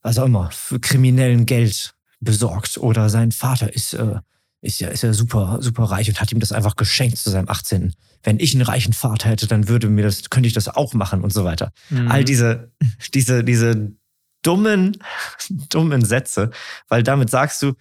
[0.03, 2.79] was auch immer, für kriminellen Geld besorgt.
[2.79, 4.17] Oder sein Vater ist, äh,
[4.61, 7.49] ist ja, ist ja super, super reich und hat ihm das einfach geschenkt zu seinem
[7.49, 7.95] 18.
[8.23, 11.23] Wenn ich einen reichen Vater hätte, dann würde mir das, könnte ich das auch machen
[11.23, 11.73] und so weiter.
[11.91, 12.11] Mhm.
[12.11, 12.73] All diese,
[13.15, 13.93] diese, diese
[14.43, 14.97] dummen,
[15.71, 16.51] dummen Sätze,
[16.89, 17.75] weil damit sagst du,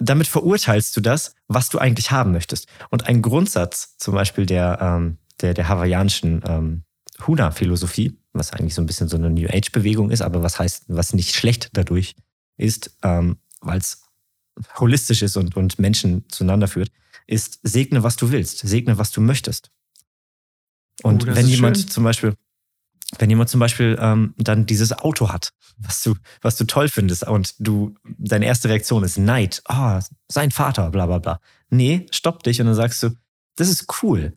[0.00, 2.66] damit verurteilst du das, was du eigentlich haben möchtest.
[2.90, 6.82] Und ein Grundsatz, zum Beispiel der, ähm, der, der hawaiianischen ähm,
[7.26, 11.12] Huna-Philosophie, was eigentlich so ein bisschen so eine New Age-Bewegung ist, aber was heißt, was
[11.12, 12.14] nicht schlecht dadurch
[12.56, 14.02] ist, ähm, weil es
[14.78, 16.90] holistisch ist und, und Menschen zueinander führt,
[17.26, 19.70] ist segne, was du willst, segne, was du möchtest.
[21.02, 21.88] Und oh, wenn jemand schön.
[21.88, 22.34] zum Beispiel,
[23.18, 27.24] wenn jemand zum Beispiel ähm, dann dieses Auto hat, was du, was du toll findest
[27.24, 31.40] und du, deine erste Reaktion ist Neid, oh, sein Vater, bla bla bla.
[31.70, 33.10] Nee, stopp dich und dann sagst du,
[33.56, 34.36] das ist cool.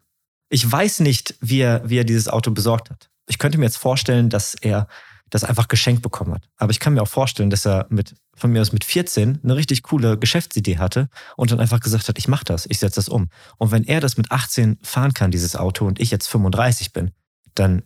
[0.49, 3.09] Ich weiß nicht, wie er, wie er dieses Auto besorgt hat.
[3.27, 4.88] Ich könnte mir jetzt vorstellen, dass er
[5.29, 6.47] das einfach geschenkt bekommen hat.
[6.57, 9.55] Aber ich kann mir auch vorstellen, dass er mit, von mir aus mit 14 eine
[9.55, 13.09] richtig coole Geschäftsidee hatte und dann einfach gesagt hat, ich mache das, ich setze das
[13.09, 13.29] um.
[13.57, 17.12] Und wenn er das mit 18 fahren kann, dieses Auto, und ich jetzt 35 bin,
[17.55, 17.83] dann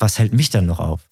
[0.00, 1.08] was hält mich dann noch auf?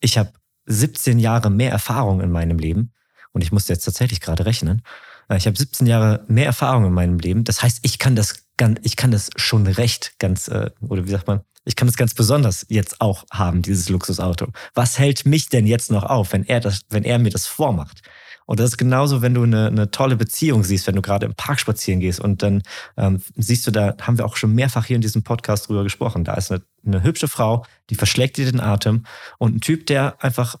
[0.00, 0.32] Ich habe
[0.66, 2.92] 17 Jahre mehr Erfahrung in meinem Leben
[3.32, 4.82] und ich musste jetzt tatsächlich gerade rechnen.
[5.28, 7.44] Äh, ich habe 17 Jahre mehr Erfahrung in meinem Leben.
[7.44, 8.42] Das heißt, ich kann das
[8.82, 12.14] ich kann das schon recht ganz, äh, oder wie sagt man, ich kann das ganz
[12.14, 14.48] besonders jetzt auch haben, dieses Luxusauto.
[14.74, 18.02] Was hält mich denn jetzt noch auf, wenn er das, wenn er mir das vormacht?
[18.46, 21.34] Und das ist genauso, wenn du eine, eine tolle Beziehung siehst, wenn du gerade im
[21.34, 22.62] Park spazieren gehst und dann
[22.96, 26.24] ähm, siehst du, da haben wir auch schon mehrfach hier in diesem Podcast drüber gesprochen.
[26.24, 29.04] Da ist eine, eine hübsche Frau, die verschlägt dir den Atem
[29.38, 30.56] und ein Typ, der einfach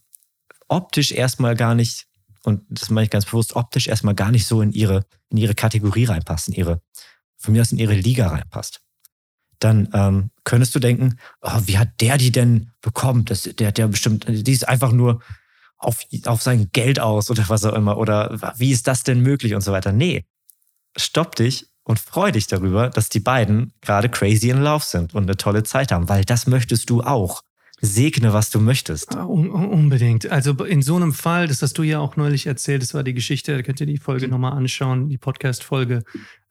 [0.68, 2.06] optisch erstmal gar nicht,
[2.44, 5.54] und das meine ich ganz bewusst, optisch erstmal gar nicht so in ihre, in ihre
[5.54, 6.80] Kategorie reinpasst, in ihre,
[7.36, 8.80] von mir aus in ihre Liga reinpasst
[9.62, 13.24] dann ähm, könntest du denken, oh, wie hat der die denn bekommen?
[13.24, 15.22] Das, der ja bestimmt, die ist einfach nur
[15.82, 17.98] auf, auf sein Geld aus oder was auch immer.
[17.98, 19.92] Oder wie ist das denn möglich und so weiter?
[19.92, 20.24] Nee,
[20.96, 25.24] stopp dich und freu dich darüber, dass die beiden gerade crazy in love sind und
[25.24, 27.42] eine tolle Zeit haben, weil das möchtest du auch.
[27.84, 29.16] Segne, was du möchtest.
[29.16, 30.30] Ah, un unbedingt.
[30.30, 33.12] Also in so einem Fall, das hast du ja auch neulich erzählt, das war die
[33.12, 36.04] Geschichte, da könnt ihr die Folge nochmal anschauen, die Podcast-Folge.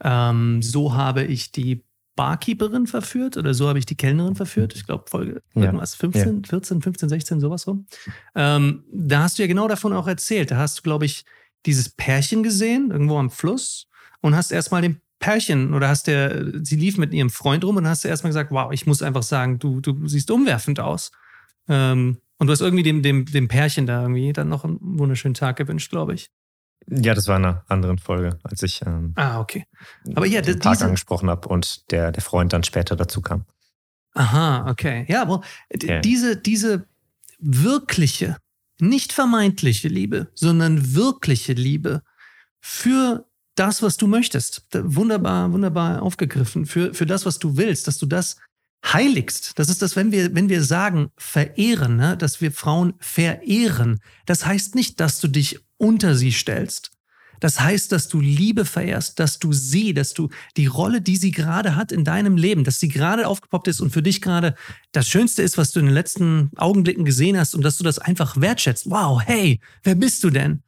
[0.03, 4.75] Ähm, so habe ich die Barkeeperin verführt oder so habe ich die Kellnerin verführt.
[4.75, 5.63] Ich glaube, Folge ja.
[5.63, 6.49] irgendwas 15, ja.
[6.49, 7.87] 14, 15, 16, sowas rum.
[8.35, 10.51] Ähm, da hast du ja genau davon auch erzählt.
[10.51, 11.23] Da hast du, glaube ich,
[11.65, 13.87] dieses Pärchen gesehen, irgendwo am Fluss,
[14.21, 17.87] und hast erstmal dem Pärchen oder hast der, sie lief mit ihrem Freund rum und
[17.87, 21.11] hast erstmal gesagt, wow, ich muss einfach sagen, du, du siehst umwerfend aus.
[21.67, 25.35] Ähm, und du hast irgendwie dem, dem, dem Pärchen da irgendwie dann noch einen wunderschönen
[25.35, 26.31] Tag gewünscht, glaube ich.
[26.87, 29.65] Ja, das war in einer anderen Folge, als ich ähm, ah, okay.
[30.15, 30.85] Aber ja, den Park diese...
[30.85, 33.45] angesprochen habe und der, der Freund dann später dazu kam.
[34.13, 35.05] Aha, okay.
[35.07, 35.41] Ja, aber
[35.73, 36.01] okay.
[36.01, 36.85] diese, diese
[37.39, 38.37] wirkliche,
[38.79, 42.01] nicht vermeintliche Liebe, sondern wirkliche Liebe
[42.59, 44.67] für das, was du möchtest.
[44.73, 46.65] Wunderbar, wunderbar aufgegriffen.
[46.65, 48.37] Für, für das, was du willst, dass du das
[48.85, 49.57] heiligst.
[49.59, 52.17] Das ist das, wenn wir, wenn wir sagen, verehren, ne?
[52.17, 53.99] dass wir Frauen verehren.
[54.25, 56.91] Das heißt nicht, dass du dich unter sie stellst.
[57.39, 61.31] Das heißt, dass du Liebe verehrst, dass du sie, dass du die Rolle, die sie
[61.31, 64.53] gerade hat in deinem Leben, dass sie gerade aufgepoppt ist und für dich gerade
[64.91, 67.97] das Schönste ist, was du in den letzten Augenblicken gesehen hast und dass du das
[67.97, 68.91] einfach wertschätzt.
[68.91, 70.61] Wow, hey, wer bist du denn?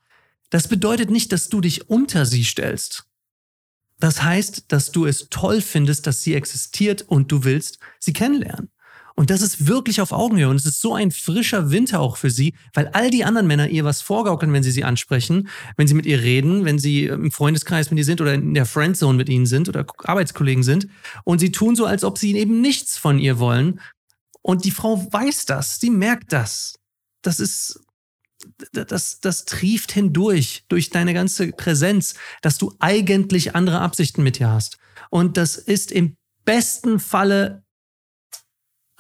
[0.50, 3.06] Das bedeutet nicht, dass du dich unter sie stellst.
[4.00, 8.73] Das heißt, dass du es toll findest, dass sie existiert und du willst sie kennenlernen.
[9.16, 10.50] Und das ist wirklich auf Augenhöhe.
[10.50, 13.70] Und es ist so ein frischer Winter auch für sie, weil all die anderen Männer
[13.70, 17.32] ihr was vorgaukeln, wenn sie sie ansprechen, wenn sie mit ihr reden, wenn sie im
[17.32, 20.88] Freundeskreis mit ihr sind oder in der Friendzone mit ihnen sind oder Arbeitskollegen sind.
[21.24, 23.80] Und sie tun so, als ob sie eben nichts von ihr wollen.
[24.42, 26.76] Und die Frau weiß das, sie merkt das.
[27.22, 27.80] Das ist
[28.74, 34.50] das, das trieft hindurch, durch deine ganze Präsenz, dass du eigentlich andere Absichten mit dir
[34.50, 34.78] hast.
[35.10, 37.63] Und das ist im besten Falle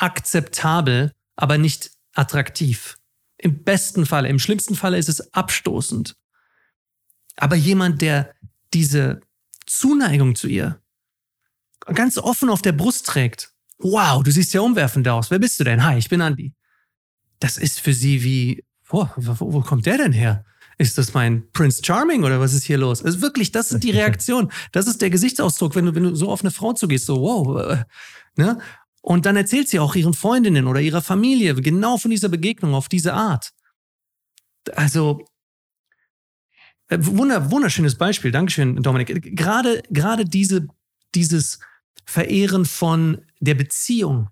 [0.03, 2.97] akzeptabel, aber nicht attraktiv.
[3.37, 4.27] Im besten Falle.
[4.27, 6.15] Im schlimmsten Falle ist es abstoßend.
[7.37, 8.33] Aber jemand, der
[8.73, 9.21] diese
[9.65, 10.81] Zuneigung zu ihr
[11.85, 13.53] ganz offen auf der Brust trägt.
[13.79, 15.31] Wow, du siehst ja umwerfend aus.
[15.31, 15.83] Wer bist du denn?
[15.83, 16.53] Hi, ich bin Andi.
[17.39, 20.45] Das ist für sie wie, oh, wo, wo kommt der denn her?
[20.77, 23.03] Ist das mein Prince Charming oder was ist hier los?
[23.03, 24.51] Also wirklich, das ist die Reaktion.
[24.71, 27.71] Das ist der Gesichtsausdruck, wenn du, wenn du so auf eine Frau zugehst, so wow.
[27.71, 27.83] Äh,
[28.35, 28.59] ne?
[29.03, 32.87] Und dann erzählt sie auch ihren Freundinnen oder ihrer Familie genau von dieser Begegnung auf
[32.87, 33.51] diese Art.
[34.75, 35.25] Also,
[36.87, 38.31] äh, wunder, wunderschönes Beispiel.
[38.31, 39.35] Dankeschön, Dominik.
[39.35, 40.67] Gerade, gerade diese,
[41.15, 41.59] dieses
[42.05, 44.29] Verehren von der Beziehung,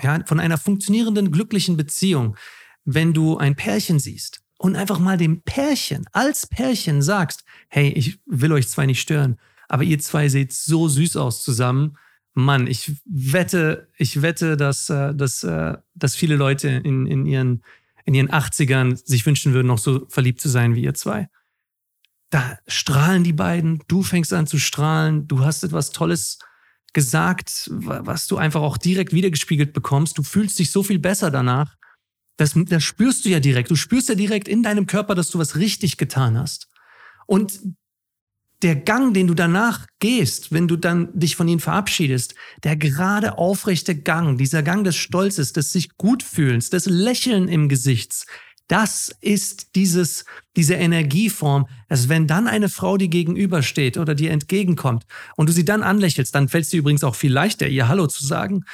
[0.00, 2.36] ja, von einer funktionierenden, glücklichen Beziehung,
[2.84, 8.20] wenn du ein Pärchen siehst und einfach mal dem Pärchen, als Pärchen sagst, hey, ich
[8.24, 11.98] will euch zwei nicht stören, aber ihr zwei seht so süß aus zusammen.
[12.36, 17.62] Mann, ich wette, ich wette, dass, äh, dass, äh, dass viele Leute in, in, ihren,
[18.04, 21.30] in ihren 80ern sich wünschen würden, noch so verliebt zu sein wie ihr zwei.
[22.28, 26.38] Da strahlen die beiden, du fängst an zu strahlen, du hast etwas Tolles
[26.92, 30.18] gesagt, was du einfach auch direkt wiedergespiegelt bekommst.
[30.18, 31.74] Du fühlst dich so viel besser danach.
[32.36, 33.70] Das, das spürst du ja direkt.
[33.70, 36.68] Du spürst ja direkt in deinem Körper, dass du was richtig getan hast.
[37.24, 37.60] Und
[38.62, 43.38] der Gang, den du danach gehst, wenn du dann dich von ihnen verabschiedest, der gerade
[43.38, 48.26] aufrechte Gang, dieser Gang des Stolzes, des sich gut fühlens, des Lächeln im Gesichts,
[48.68, 50.24] das ist dieses,
[50.56, 55.04] diese Energieform, dass wenn dann eine Frau dir gegenübersteht oder dir entgegenkommt
[55.36, 58.08] und du sie dann anlächelst, dann fällt es dir übrigens auch viel leichter, ihr Hallo
[58.08, 58.64] zu sagen.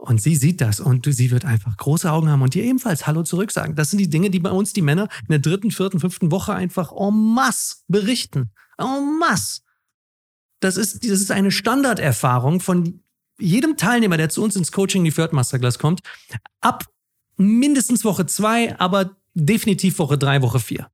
[0.00, 3.22] Und sie sieht das und sie wird einfach große Augen haben und dir ebenfalls Hallo
[3.22, 3.76] zurück sagen.
[3.76, 6.54] Das sind die Dinge, die bei uns die Männer in der dritten, vierten, fünften Woche
[6.54, 8.50] einfach en masse berichten.
[8.78, 9.60] En masse.
[10.60, 13.02] Das ist, das ist eine Standarderfahrung von
[13.38, 16.00] jedem Teilnehmer, der zu uns ins Coaching, die Third Masterclass kommt.
[16.60, 16.86] Ab
[17.36, 20.90] mindestens Woche zwei, aber definitiv Woche drei, Woche vier.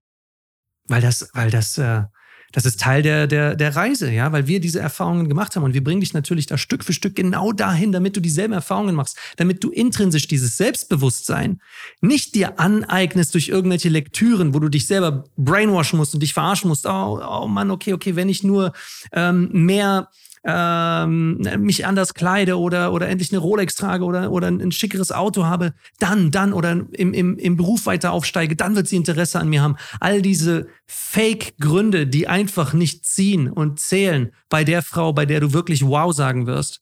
[0.89, 2.05] Weil das, weil das, äh,
[2.53, 5.75] das ist Teil der, der, der Reise, ja, weil wir diese Erfahrungen gemacht haben und
[5.75, 9.19] wir bringen dich natürlich da Stück für Stück genau dahin, damit du dieselben Erfahrungen machst,
[9.37, 11.61] damit du intrinsisch dieses Selbstbewusstsein
[12.01, 16.69] nicht dir aneignest durch irgendwelche Lektüren, wo du dich selber brainwashen musst und dich verarschen
[16.69, 16.87] musst.
[16.87, 18.73] Oh, oh Mann, okay, okay, wenn ich nur
[19.13, 20.09] ähm, mehr
[20.49, 25.11] ähm, mich anders kleide oder, oder endlich eine Rolex trage oder, oder ein, ein schickeres
[25.11, 29.41] Auto habe, dann, dann oder im, im, im Beruf weiter aufsteige, dann wird sie Interesse
[29.41, 29.77] an mir haben.
[29.99, 35.53] All diese Fake-Gründe, die einfach nicht ziehen und zählen bei der Frau, bei der du
[35.53, 36.81] wirklich wow sagen wirst,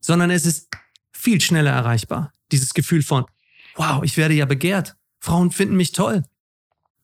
[0.00, 0.68] sondern es ist
[1.12, 2.32] viel schneller erreichbar.
[2.50, 3.24] Dieses Gefühl von,
[3.76, 4.96] wow, ich werde ja begehrt.
[5.20, 6.24] Frauen finden mich toll.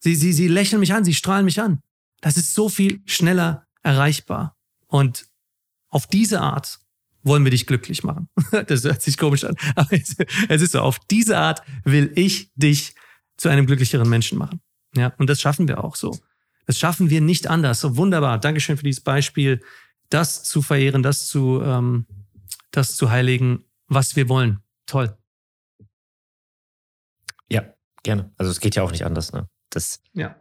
[0.00, 1.80] Sie, sie, sie lächeln mich an, sie strahlen mich an.
[2.20, 4.56] Das ist so viel schneller erreichbar.
[4.88, 5.26] Und
[5.92, 6.80] auf diese Art
[7.22, 8.28] wollen wir dich glücklich machen.
[8.66, 10.16] Das hört sich komisch an, aber es,
[10.62, 10.80] ist so.
[10.80, 12.94] Auf diese Art will ich dich
[13.36, 14.60] zu einem glücklicheren Menschen machen.
[14.96, 16.18] Ja, und das schaffen wir auch so.
[16.66, 17.80] Das schaffen wir nicht anders.
[17.80, 18.38] So wunderbar.
[18.38, 19.62] Dankeschön für dieses Beispiel,
[20.10, 22.06] das zu verehren, das zu, ähm,
[22.70, 24.58] das zu heiligen, was wir wollen.
[24.86, 25.16] Toll.
[27.48, 27.64] Ja,
[28.02, 28.32] gerne.
[28.36, 29.32] Also es geht ja auch nicht anders.
[29.32, 29.48] Ne?
[29.70, 30.36] Das, ja.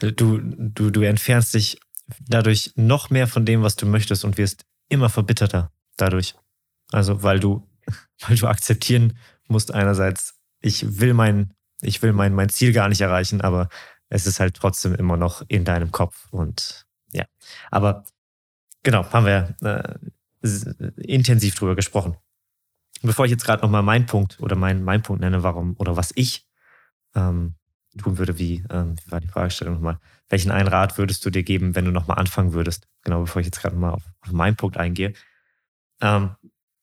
[0.00, 1.78] Du, du, du entfernst dich
[2.20, 6.34] dadurch noch mehr von dem, was du möchtest und wirst immer verbitterter dadurch.
[6.92, 7.68] Also, weil du,
[8.26, 9.18] weil du akzeptieren
[9.48, 13.68] musst einerseits, ich will mein, ich will mein, mein Ziel gar nicht erreichen, aber
[14.08, 17.24] es ist halt trotzdem immer noch in deinem Kopf und ja.
[17.70, 18.04] Aber
[18.82, 19.98] genau, haben wir äh,
[20.96, 22.16] intensiv drüber gesprochen.
[23.02, 26.12] Bevor ich jetzt gerade nochmal meinen Punkt oder meinen mein Punkt nenne, warum oder was
[26.14, 26.46] ich
[27.14, 27.54] ähm,
[27.98, 29.98] tun würde, wie, ähm, wie war die Fragestellung nochmal?
[30.28, 32.88] Welchen einen Rat würdest du dir geben, wenn du nochmal anfangen würdest?
[33.02, 35.12] Genau, bevor ich jetzt gerade mal auf, auf, meinen Punkt eingehe.
[36.00, 36.34] Ähm,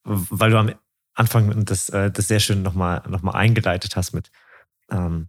[0.04, 0.72] weil du am
[1.14, 4.32] Anfang das, äh, das sehr schön nochmal noch mal eingeleitet hast mit,
[4.90, 5.28] ähm,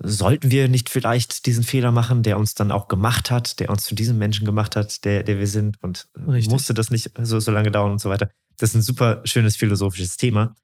[0.00, 3.84] sollten wir nicht vielleicht diesen Fehler machen, der uns dann auch gemacht hat, der uns
[3.84, 6.50] zu diesem Menschen gemacht hat, der, der wir sind und Richtig.
[6.50, 8.30] musste das nicht so, so lange dauern und so weiter.
[8.56, 10.54] Das ist ein super schönes philosophisches Thema,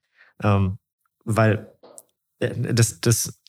[0.43, 0.77] ähm,
[1.23, 1.71] weil
[2.39, 3.39] äh, das, das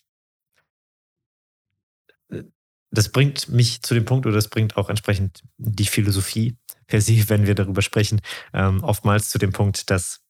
[2.97, 6.57] das bringt mich zu dem Punkt, oder das bringt auch entsprechend die Philosophie
[6.87, 8.21] per se, wenn wir darüber sprechen,
[8.53, 10.21] ähm, oftmals zu dem Punkt, dass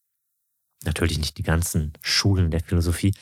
[0.85, 3.14] natürlich nicht die ganzen Schulen der Philosophie,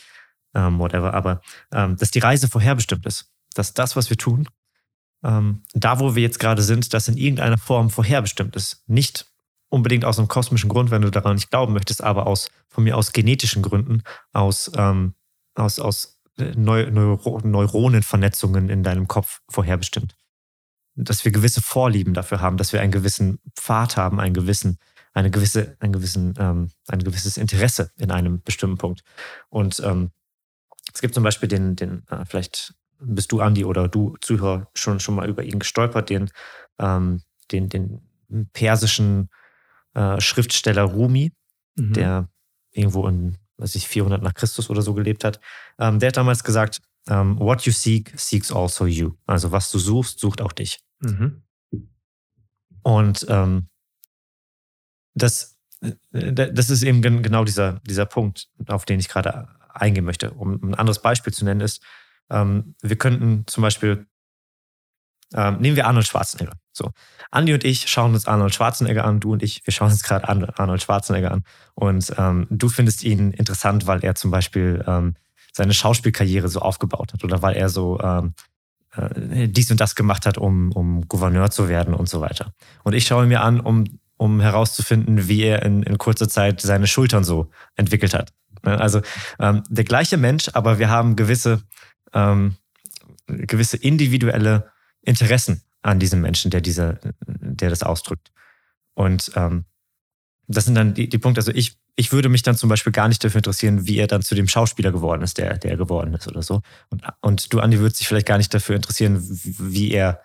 [0.55, 3.31] ähm, whatever, aber ähm, dass die Reise vorherbestimmt ist.
[3.55, 4.49] Dass das, was wir tun,
[5.23, 8.83] ähm, da, wo wir jetzt gerade sind, das in irgendeiner Form vorherbestimmt ist.
[8.87, 9.27] Nicht
[9.69, 12.97] unbedingt aus einem kosmischen Grund, wenn du daran nicht glauben möchtest, aber aus von mir
[12.97, 14.03] aus genetischen Gründen,
[14.33, 15.15] aus, ähm,
[15.55, 20.17] aus, aus Neu Neuro Neuronenvernetzungen in deinem Kopf vorherbestimmt.
[20.97, 24.79] Dass wir gewisse Vorlieben dafür haben, dass wir einen gewissen Pfad haben, einen gewissen,
[25.13, 29.03] eine gewisse, ein, gewissen, ähm, ein gewisses Interesse in einem bestimmten Punkt.
[29.49, 30.11] Und ähm,
[30.93, 35.01] es gibt zum Beispiel den, den äh, vielleicht bist du, Andi, oder du Zuhörer schon,
[35.01, 36.31] schon mal über ihn gestolpert, den,
[36.79, 38.01] ähm, den, den
[38.53, 39.31] persischen
[39.95, 41.33] äh, Schriftsteller Rumi,
[41.77, 41.93] mhm.
[41.93, 42.29] der
[42.73, 45.41] irgendwo in, weiß ich, 400 nach Christus oder so gelebt hat.
[45.79, 49.13] Ähm, der hat damals gesagt, um, ähm, what you seek, seeks also you.
[49.27, 50.81] Also was du suchst, sucht auch dich.
[51.01, 51.43] Mhm.
[52.83, 53.69] Und ähm,
[55.15, 60.31] das, äh, das ist eben genau dieser, dieser Punkt, auf den ich gerade eingehen möchte.
[60.33, 61.83] Um ein anderes Beispiel zu nennen, ist,
[62.31, 64.07] ähm, wir könnten zum Beispiel,
[65.35, 66.55] ähm, nehmen wir Arnold Schwarzenegger.
[66.73, 66.91] So,
[67.31, 70.29] Andi und ich schauen uns Arnold Schwarzenegger an, du und ich, wir schauen uns gerade
[70.29, 71.45] Arnold Schwarzenegger an.
[71.75, 75.15] Und ähm, du findest ihn interessant, weil er zum Beispiel ähm,
[75.53, 78.35] seine Schauspielkarriere so aufgebaut hat oder weil er so ähm,
[78.97, 82.53] äh, dies und das gemacht hat, um, um Gouverneur zu werden und so weiter.
[82.83, 83.85] Und ich schaue mir an, um,
[84.17, 88.33] um herauszufinden, wie er in, in kurzer Zeit seine Schultern so entwickelt hat.
[88.65, 89.01] Ne, also
[89.39, 91.63] ähm, der gleiche Mensch, aber wir haben gewisse,
[92.13, 92.57] ähm,
[93.27, 94.73] gewisse individuelle
[95.05, 98.33] Interessen an diesem Menschen, der diese, der das ausdrückt.
[98.95, 99.65] Und ähm,
[100.47, 101.41] das sind dann die, die Punkte.
[101.41, 104.23] Also ich, ich würde mich dann zum Beispiel gar nicht dafür interessieren, wie er dann
[104.23, 106.63] zu dem Schauspieler geworden ist, der, der er geworden ist oder so.
[106.91, 110.23] Und, und du, Andi, würdest dich vielleicht gar nicht dafür interessieren, wie er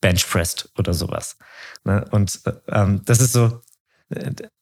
[0.00, 1.36] benchpresst oder sowas.
[1.84, 2.04] Ne?
[2.10, 3.60] Und ähm, das ist so,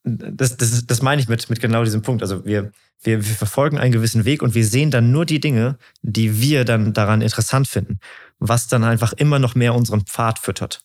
[0.03, 2.23] das, das, das meine ich mit, mit genau diesem Punkt.
[2.23, 5.79] Also wir, wir, wir verfolgen einen gewissen Weg und wir sehen dann nur die Dinge,
[6.03, 7.99] die wir dann daran interessant finden,
[8.39, 10.83] was dann einfach immer noch mehr unseren Pfad füttert.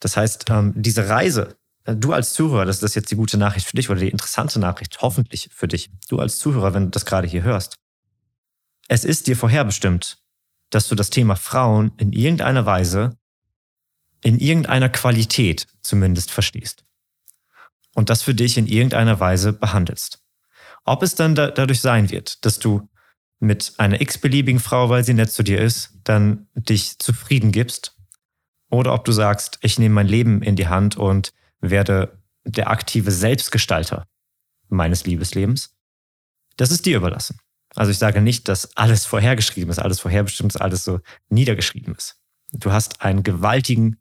[0.00, 3.66] Das heißt, ähm, diese Reise, äh, du als Zuhörer, das ist jetzt die gute Nachricht
[3.66, 7.06] für dich oder die interessante Nachricht, hoffentlich für dich, du als Zuhörer, wenn du das
[7.06, 7.76] gerade hier hörst.
[8.88, 10.18] Es ist dir vorherbestimmt,
[10.70, 13.16] dass du das Thema Frauen in irgendeiner Weise,
[14.22, 16.84] in irgendeiner Qualität zumindest verstehst
[17.94, 20.22] und das für dich in irgendeiner Weise behandelst.
[20.84, 22.88] Ob es dann da, dadurch sein wird, dass du
[23.38, 27.94] mit einer x-beliebigen Frau, weil sie nett zu dir ist, dann dich zufrieden gibst,
[28.70, 33.10] oder ob du sagst, ich nehme mein Leben in die Hand und werde der aktive
[33.10, 34.06] Selbstgestalter
[34.68, 35.76] meines Liebeslebens,
[36.56, 37.38] das ist dir überlassen.
[37.74, 42.18] Also ich sage nicht, dass alles vorhergeschrieben ist, alles vorherbestimmt ist, alles so niedergeschrieben ist.
[42.52, 44.00] Du hast einen gewaltigen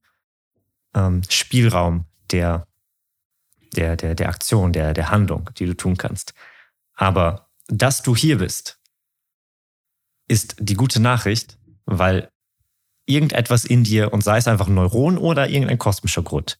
[0.95, 2.67] ähm, Spielraum, der
[3.75, 6.33] der, der, der Aktion, der, der Handlung, die du tun kannst.
[6.95, 8.79] Aber dass du hier bist,
[10.27, 12.31] ist die gute Nachricht, weil
[13.05, 16.59] irgendetwas in dir, und sei es einfach ein Neuron oder irgendein kosmischer Grund,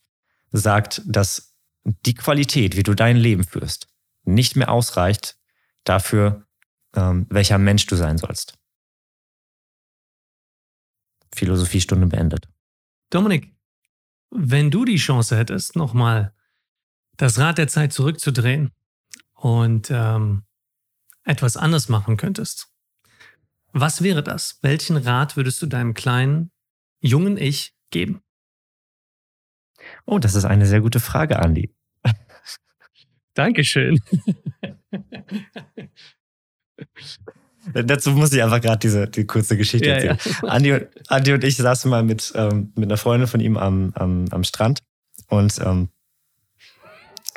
[0.52, 3.88] sagt, dass die Qualität, wie du dein Leben führst,
[4.24, 5.38] nicht mehr ausreicht
[5.84, 6.46] dafür,
[6.96, 8.58] ähm, welcher Mensch du sein sollst.
[11.34, 12.48] Philosophiestunde beendet.
[13.10, 13.56] Dominik,
[14.32, 16.34] wenn du die Chance hättest, nochmal
[17.18, 18.72] das Rad der Zeit zurückzudrehen
[19.34, 20.44] und ähm,
[21.24, 22.70] etwas anders machen könntest,
[23.76, 24.58] was wäre das?
[24.62, 26.52] Welchen Rat würdest du deinem kleinen,
[27.02, 28.22] jungen Ich geben?
[30.06, 31.76] Oh, das ist eine sehr gute Frage, Andi.
[33.34, 34.00] Dankeschön.
[37.74, 40.20] Dazu muss ich einfach gerade diese die kurze Geschichte ja, erzählen.
[40.42, 40.50] Ja.
[40.50, 44.26] Andi, Andi, und ich saßen mal mit, ähm, mit einer Freundin von ihm am, am,
[44.32, 44.80] am Strand
[45.28, 45.90] und ähm,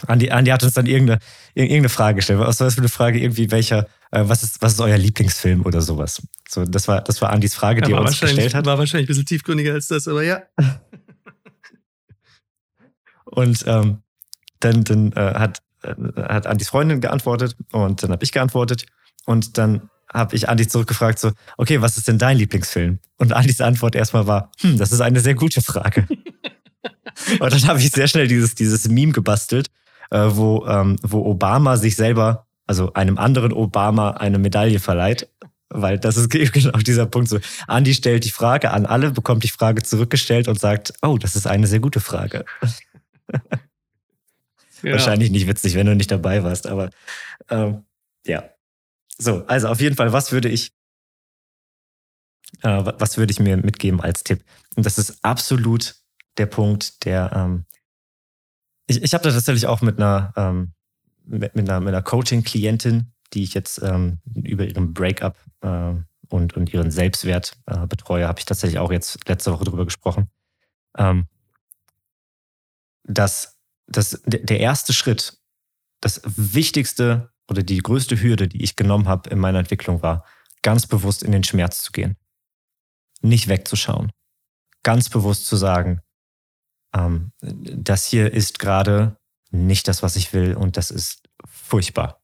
[0.07, 1.21] Andi, Andi hat uns dann irgendeine,
[1.55, 2.39] irgendeine Frage gestellt.
[2.39, 3.19] Was war das für eine Frage?
[3.19, 6.23] Irgendwie welcher, äh, was, ist, was ist euer Lieblingsfilm oder sowas?
[6.49, 8.65] So, das war, das war Andis Frage, die ja, er uns gestellt hat.
[8.67, 10.43] War wahrscheinlich ein bisschen tiefgründiger als das, aber ja.
[13.25, 14.03] und ähm,
[14.61, 18.87] dann, dann äh, hat, äh, hat Andis Freundin geantwortet und dann habe ich geantwortet
[19.25, 22.99] und dann habe ich Andi zurückgefragt, so, okay, was ist denn dein Lieblingsfilm?
[23.19, 26.07] Und Andis Antwort erstmal war, hm, das ist eine sehr gute Frage.
[27.41, 29.69] und dann habe ich sehr schnell dieses, dieses Meme gebastelt,
[30.11, 35.29] äh, wo, ähm, wo Obama sich selber, also einem anderen Obama, eine Medaille verleiht.
[35.71, 37.39] Weil das ist genau dieser Punkt so.
[37.67, 41.47] Andi stellt die Frage an alle, bekommt die Frage zurückgestellt und sagt, oh, das ist
[41.47, 42.45] eine sehr gute Frage.
[44.83, 44.93] Ja.
[44.93, 46.91] Wahrscheinlich nicht witzig, wenn du nicht dabei warst, aber
[47.51, 47.85] ähm,
[48.27, 48.49] ja.
[49.19, 50.73] So, also auf jeden Fall, was würde ich,
[52.63, 54.45] äh, was würde ich mir mitgeben als Tipp?
[54.77, 55.97] Und das ist absolut
[56.37, 57.65] der Punkt, der, ähm,
[58.89, 60.73] ich, ich habe da tatsächlich auch mit einer, ähm,
[61.25, 65.95] mit, mit, einer, mit einer Coaching-Klientin, die ich jetzt ähm, über ihren Breakup äh,
[66.29, 70.31] und, und ihren Selbstwert äh, betreue, habe ich tatsächlich auch jetzt letzte Woche drüber gesprochen.
[70.97, 71.27] Ähm,
[73.05, 75.39] dass, dass der erste Schritt,
[76.01, 80.25] das wichtigste oder die größte Hürde, die ich genommen habe in meiner Entwicklung war,
[80.63, 82.17] ganz bewusst in den Schmerz zu gehen.
[83.21, 84.13] Nicht wegzuschauen.
[84.83, 86.01] Ganz bewusst zu sagen,
[86.95, 89.17] ähm, das hier ist gerade
[89.51, 92.23] nicht das, was ich will und das ist furchtbar.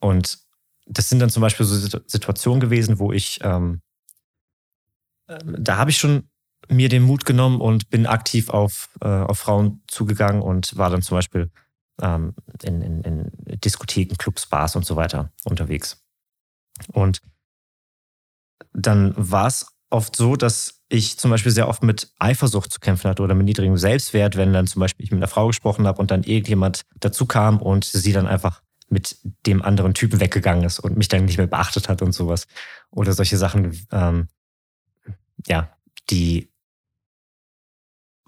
[0.00, 0.38] Und
[0.86, 3.82] das sind dann zum Beispiel so Situationen gewesen, wo ich, ähm,
[5.26, 6.28] da habe ich schon
[6.68, 11.02] mir den Mut genommen und bin aktiv auf, äh, auf Frauen zugegangen und war dann
[11.02, 11.50] zum Beispiel
[12.00, 16.04] ähm, in, in, in Diskotheken, Clubs, Bars und so weiter unterwegs.
[16.92, 17.20] Und
[18.72, 23.08] dann war es oft so, dass ich zum Beispiel sehr oft mit Eifersucht zu kämpfen
[23.08, 26.00] hatte oder mit niedrigem Selbstwert, wenn dann zum Beispiel ich mit einer Frau gesprochen habe
[26.00, 29.16] und dann irgendjemand dazu kam und sie dann einfach mit
[29.46, 32.46] dem anderen Typen weggegangen ist und mich dann nicht mehr beachtet hat und sowas.
[32.90, 34.28] Oder solche Sachen, ähm,
[35.46, 35.74] ja,
[36.10, 36.52] die,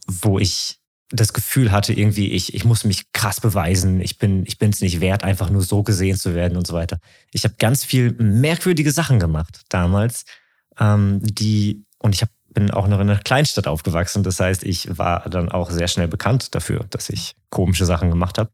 [0.07, 4.59] wo ich das Gefühl hatte, irgendwie, ich, ich muss mich krass beweisen, ich bin ich
[4.59, 6.99] bin es nicht wert, einfach nur so gesehen zu werden und so weiter.
[7.31, 10.25] Ich habe ganz viel merkwürdige Sachen gemacht damals,
[10.79, 14.23] ähm, die, und ich hab, bin auch noch in einer Kleinstadt aufgewachsen.
[14.23, 18.39] Das heißt, ich war dann auch sehr schnell bekannt dafür, dass ich komische Sachen gemacht
[18.39, 18.51] habe.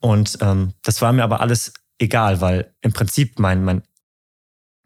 [0.00, 3.82] Und ähm, das war mir aber alles egal, weil im Prinzip mein, mein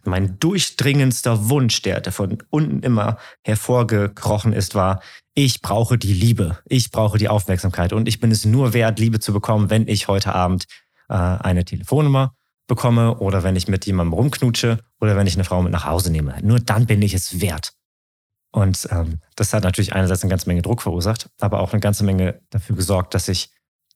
[0.07, 5.01] mein durchdringendster Wunsch, der, der von unten immer hervorgekrochen ist, war,
[5.35, 9.21] ich brauche die Liebe, ich brauche die Aufmerksamkeit und ich bin es nur wert, Liebe
[9.21, 10.67] zu bekommen, wenn ich heute Abend
[11.09, 12.35] äh, eine Telefonnummer
[12.67, 16.11] bekomme oder wenn ich mit jemandem rumknutsche oder wenn ich eine Frau mit nach Hause
[16.11, 16.37] nehme.
[16.43, 17.73] Nur dann bin ich es wert.
[18.55, 22.05] Und ähm, das hat natürlich einerseits eine ganze Menge Druck verursacht, aber auch eine ganze
[22.05, 23.51] Menge dafür gesorgt, dass ich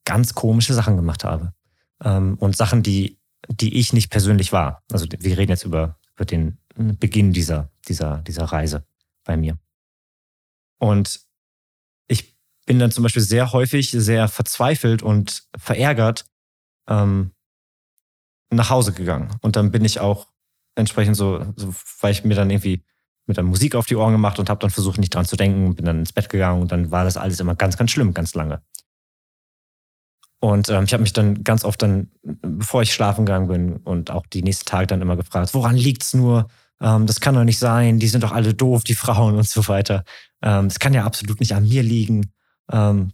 [0.04, 1.52] ganz komische Sachen gemacht habe.
[2.02, 4.82] Ähm, und Sachen, die die ich nicht persönlich war.
[4.90, 8.84] Also wir reden jetzt über, über den Beginn dieser, dieser, dieser Reise
[9.24, 9.58] bei mir.
[10.78, 11.20] Und
[12.06, 12.36] ich
[12.66, 16.26] bin dann zum Beispiel sehr häufig sehr verzweifelt und verärgert
[16.88, 17.32] ähm,
[18.50, 19.36] nach Hause gegangen.
[19.40, 20.28] Und dann bin ich auch
[20.74, 22.84] entsprechend so, so weil ich mir dann irgendwie
[23.28, 25.74] mit der Musik auf die Ohren gemacht und habe dann versucht, nicht dran zu denken,
[25.74, 28.34] bin dann ins Bett gegangen und dann war das alles immer ganz, ganz schlimm, ganz
[28.34, 28.62] lange.
[30.40, 34.10] Und ähm, ich habe mich dann ganz oft dann, bevor ich schlafen gegangen bin und
[34.10, 36.48] auch die nächsten Tage dann immer gefragt, woran liegt's nur?
[36.80, 39.66] Ähm, das kann doch nicht sein, die sind doch alle doof, die Frauen und so
[39.68, 40.04] weiter.
[40.42, 42.32] Ähm, das kann ja absolut nicht an mir liegen.
[42.70, 43.12] Ähm,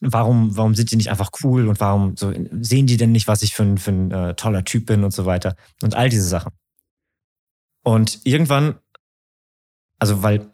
[0.00, 3.42] warum, warum sind die nicht einfach cool und warum so, sehen die denn nicht, was
[3.42, 6.26] ich für ein, für ein äh, toller Typ bin und so weiter und all diese
[6.26, 6.52] Sachen.
[7.82, 8.76] Und irgendwann,
[10.00, 10.50] also weil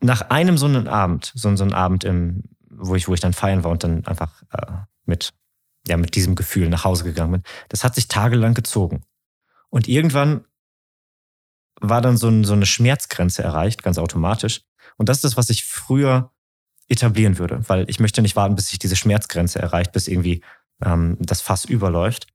[0.00, 3.32] nach einem so einen Abend, so, so einen Abend, im, wo ich, wo ich dann
[3.32, 4.72] feiern war und dann einfach äh,
[5.04, 5.34] mit,
[5.86, 7.42] ja, mit diesem Gefühl nach Hause gegangen bin.
[7.68, 9.04] Das hat sich tagelang gezogen.
[9.68, 10.44] Und irgendwann
[11.80, 14.62] war dann so, ein, so eine Schmerzgrenze erreicht, ganz automatisch.
[14.96, 16.30] Und das ist das, was ich früher
[16.88, 20.42] etablieren würde, weil ich möchte nicht warten, bis sich diese Schmerzgrenze erreicht, bis irgendwie
[20.82, 22.28] ähm, das Fass überläuft.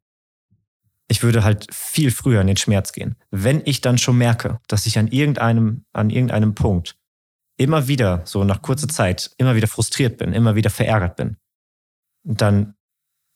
[1.10, 3.16] Ich würde halt viel früher in den Schmerz gehen.
[3.32, 6.96] Wenn ich dann schon merke, dass ich an irgendeinem, an irgendeinem Punkt
[7.58, 11.36] immer wieder, so nach kurzer Zeit, immer wieder frustriert bin, immer wieder verärgert bin,
[12.24, 12.76] dann,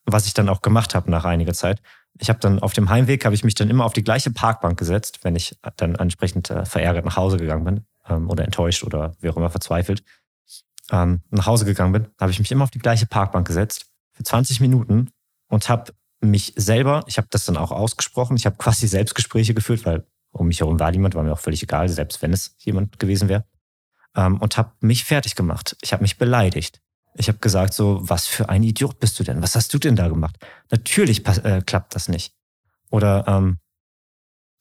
[0.05, 1.81] was ich dann auch gemacht habe nach einiger Zeit,
[2.19, 4.77] ich habe dann auf dem Heimweg, habe ich mich dann immer auf die gleiche Parkbank
[4.77, 9.13] gesetzt, wenn ich dann entsprechend äh, verärgert nach Hause gegangen bin ähm, oder enttäuscht oder
[9.19, 10.03] wie auch immer verzweifelt
[10.91, 14.23] ähm, nach Hause gegangen bin, habe ich mich immer auf die gleiche Parkbank gesetzt für
[14.23, 15.09] 20 Minuten
[15.47, 15.93] und habe
[16.23, 20.47] mich selber, ich habe das dann auch ausgesprochen, ich habe quasi Selbstgespräche geführt, weil um
[20.47, 23.45] mich herum war niemand, war mir auch völlig egal, selbst wenn es jemand gewesen wäre.
[24.15, 25.75] Ähm, und habe mich fertig gemacht.
[25.81, 26.81] Ich habe mich beleidigt.
[27.15, 29.43] Ich habe gesagt, so, was für ein Idiot bist du denn?
[29.43, 30.35] Was hast du denn da gemacht?
[30.71, 32.33] Natürlich äh, klappt das nicht.
[32.89, 33.59] Oder ähm,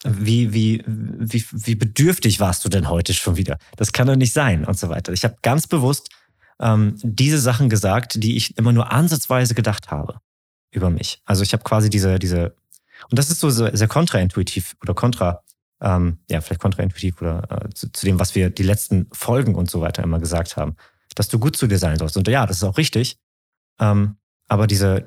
[0.05, 3.57] wie, wie, wie, wie bedürftig warst du denn heute schon wieder?
[3.77, 5.13] Das kann doch nicht sein und so weiter.
[5.13, 6.11] Ich habe ganz bewusst
[6.61, 10.19] ähm, diese Sachen gesagt, die ich immer nur ansatzweise gedacht habe
[10.73, 11.23] über mich.
[11.25, 12.57] Also ich habe quasi diese, diese,
[13.11, 15.43] und das ist so sehr, sehr kontraintuitiv oder kontra,
[15.81, 19.71] ähm, ja, vielleicht kontraintuitiv oder äh, zu, zu dem, was wir die letzten Folgen und
[19.71, 20.77] so weiter immer gesagt haben
[21.15, 22.17] dass du gut zu dir sein sollst.
[22.17, 23.19] Und ja, das ist auch richtig.
[23.79, 24.17] Ähm,
[24.49, 25.07] aber diese,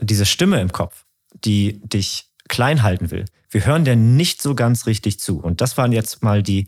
[0.00, 1.04] diese Stimme im Kopf,
[1.44, 5.40] die dich klein halten will, wir hören der nicht so ganz richtig zu.
[5.40, 6.66] Und das waren jetzt mal die,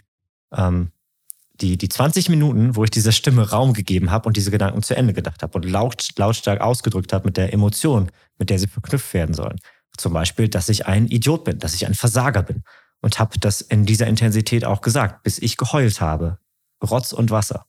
[0.53, 0.91] ähm,
[1.55, 4.95] die, die 20 Minuten, wo ich dieser Stimme Raum gegeben habe und diese Gedanken zu
[4.95, 9.13] Ende gedacht habe und laut, lautstark ausgedrückt habe mit der Emotion, mit der sie verknüpft
[9.15, 9.59] werden sollen.
[9.97, 12.63] Zum Beispiel, dass ich ein Idiot bin, dass ich ein Versager bin.
[13.01, 16.39] Und habe das in dieser Intensität auch gesagt, bis ich geheult habe.
[16.83, 17.67] Rotz und Wasser.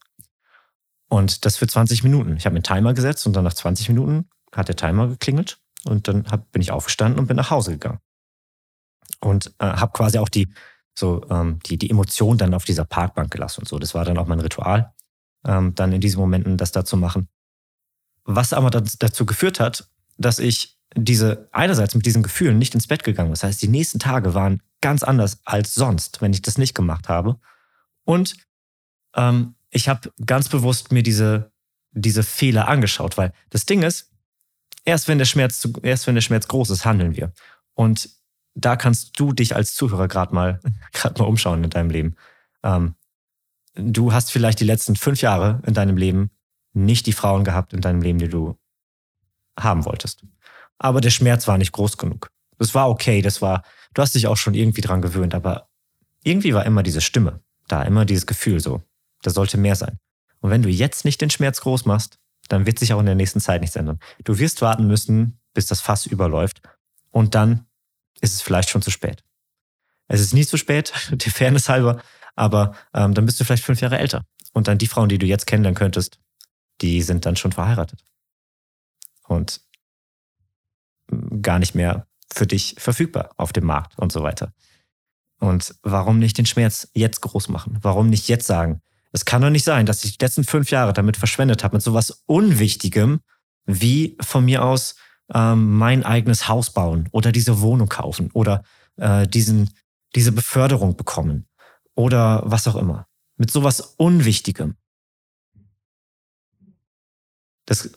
[1.09, 2.35] Und das für 20 Minuten.
[2.37, 6.07] Ich habe einen Timer gesetzt und dann nach 20 Minuten hat der Timer geklingelt und
[6.07, 7.99] dann hab, bin ich aufgestanden und bin nach Hause gegangen.
[9.19, 10.49] Und äh, habe quasi auch die,
[10.97, 13.79] so, ähm, die, die Emotion dann auf dieser Parkbank gelassen und so.
[13.79, 14.93] Das war dann auch mein Ritual,
[15.45, 17.29] ähm, dann in diesen Momenten das da zu machen.
[18.25, 23.03] Was aber dazu geführt hat, dass ich diese einerseits mit diesen Gefühlen nicht ins Bett
[23.03, 23.29] gegangen.
[23.29, 27.09] Das heißt, die nächsten Tage waren ganz anders als sonst, wenn ich das nicht gemacht
[27.09, 27.39] habe.
[28.03, 28.35] Und
[29.15, 31.51] ähm, ich habe ganz bewusst mir diese,
[31.91, 34.11] diese Fehler angeschaut, weil das Ding ist,
[34.85, 37.33] erst wenn der Schmerz, erst wenn der Schmerz groß ist, handeln wir.
[37.73, 38.09] Und
[38.55, 40.59] da kannst du dich als Zuhörer gerade mal,
[40.93, 42.15] gerade mal umschauen in deinem Leben.
[42.63, 42.95] Ähm,
[43.75, 46.31] du hast vielleicht die letzten fünf Jahre in deinem Leben
[46.73, 48.57] nicht die Frauen gehabt in deinem Leben, die du
[49.59, 50.23] haben wolltest.
[50.77, 52.29] Aber der Schmerz war nicht groß genug.
[52.57, 55.67] Das war okay, das war, du hast dich auch schon irgendwie dran gewöhnt, aber
[56.23, 58.81] irgendwie war immer diese Stimme da, immer dieses Gefühl so.
[59.21, 59.97] Da sollte mehr sein.
[60.39, 63.15] Und wenn du jetzt nicht den Schmerz groß machst, dann wird sich auch in der
[63.15, 63.99] nächsten Zeit nichts ändern.
[64.23, 66.61] Du wirst warten müssen, bis das Fass überläuft.
[67.11, 67.65] Und dann
[68.21, 69.23] ist es vielleicht schon zu spät.
[70.07, 72.01] Es ist nie zu spät, die Fairness halber,
[72.35, 74.23] aber ähm, dann bist du vielleicht fünf Jahre älter.
[74.53, 76.19] Und dann die Frauen, die du jetzt kennenlernen könntest,
[76.81, 78.03] die sind dann schon verheiratet.
[79.27, 79.61] Und
[81.41, 84.53] gar nicht mehr für dich verfügbar auf dem Markt und so weiter.
[85.39, 87.77] Und warum nicht den Schmerz jetzt groß machen?
[87.81, 90.93] Warum nicht jetzt sagen, es kann doch nicht sein, dass ich die letzten fünf Jahre
[90.93, 93.21] damit verschwendet habe, mit sowas Unwichtigem
[93.65, 94.95] wie von mir aus
[95.33, 98.63] ähm, mein eigenes Haus bauen oder diese Wohnung kaufen oder
[98.97, 99.69] äh, diesen,
[100.15, 101.47] diese Beförderung bekommen
[101.95, 103.07] oder was auch immer.
[103.37, 104.75] Mit sowas Unwichtigem.
[107.65, 107.89] Das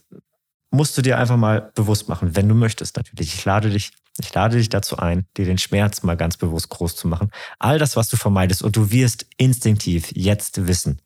[0.71, 3.35] musst du dir einfach mal bewusst machen, wenn du möchtest natürlich.
[3.35, 6.97] Ich lade dich, ich lade dich dazu ein, dir den Schmerz mal ganz bewusst groß
[6.97, 7.31] zu machen.
[7.59, 11.03] All das, was du vermeidest und du wirst instinktiv jetzt wissen,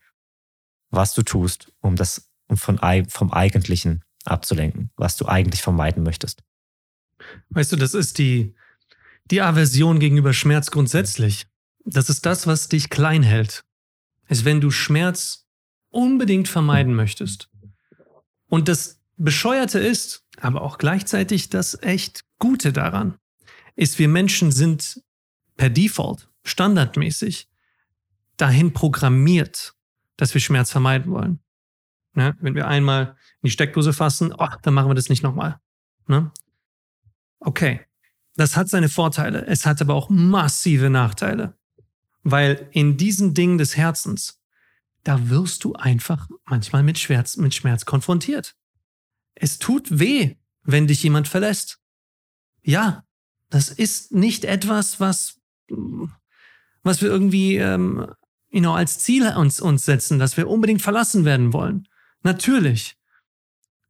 [0.90, 6.42] was du tust, um das um von, vom Eigentlichen abzulenken, was du eigentlich vermeiden möchtest.
[7.50, 8.54] Weißt du, das ist die,
[9.30, 11.46] die Aversion gegenüber Schmerz grundsätzlich.
[11.84, 13.64] Das ist das, was dich klein hält.
[14.28, 15.46] Ist, wenn du Schmerz
[15.90, 17.50] unbedingt vermeiden möchtest.
[18.48, 23.18] Und das Bescheuerte ist, aber auch gleichzeitig das echt Gute daran,
[23.76, 25.02] ist, wir Menschen sind
[25.56, 27.48] per Default, standardmäßig,
[28.36, 29.74] dahin programmiert,
[30.16, 31.40] dass wir Schmerz vermeiden wollen.
[32.14, 32.36] Ne?
[32.40, 35.60] Wenn wir einmal in die Steckdose fassen, oh, dann machen wir das nicht nochmal.
[36.06, 36.30] Ne?
[37.40, 37.80] Okay,
[38.36, 39.46] das hat seine Vorteile.
[39.46, 41.56] Es hat aber auch massive Nachteile.
[42.22, 44.40] Weil in diesen Dingen des Herzens,
[45.02, 48.56] da wirst du einfach manchmal mit Schmerz, mit Schmerz konfrontiert.
[49.35, 51.78] Es tut weh, wenn dich jemand verlässt.
[52.62, 53.05] Ja,
[53.51, 55.41] das ist nicht etwas, was,
[56.82, 58.07] was wir irgendwie ähm,
[58.55, 61.89] you know, als Ziel uns, uns setzen, dass wir unbedingt verlassen werden wollen.
[62.22, 62.97] Natürlich.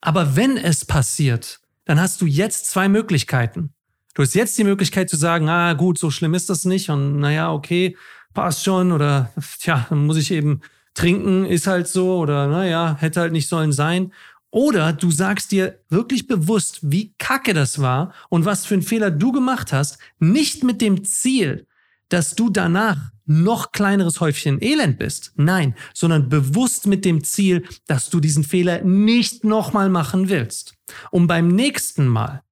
[0.01, 3.75] Aber wenn es passiert, dann hast du jetzt zwei Möglichkeiten.
[4.15, 7.21] Du hast jetzt die Möglichkeit zu sagen, ah gut, so schlimm ist das nicht und
[7.21, 7.97] naja, okay,
[8.33, 10.63] passt schon oder tja, dann muss ich eben
[10.95, 14.13] trinken, ist halt so oder naja, hätte halt nicht sollen sein.
[14.55, 19.11] Oder du sagst dir wirklich bewusst, wie kacke das war und was für einen Fehler
[19.11, 21.67] du gemacht hast, nicht mit dem Ziel,
[22.09, 25.33] dass du danach noch kleineres Häufchen Elend bist.
[25.35, 30.77] Nein, sondern bewusst mit dem Ziel, dass du diesen Fehler nicht nochmal machen willst,
[31.11, 32.45] um beim nächsten Mal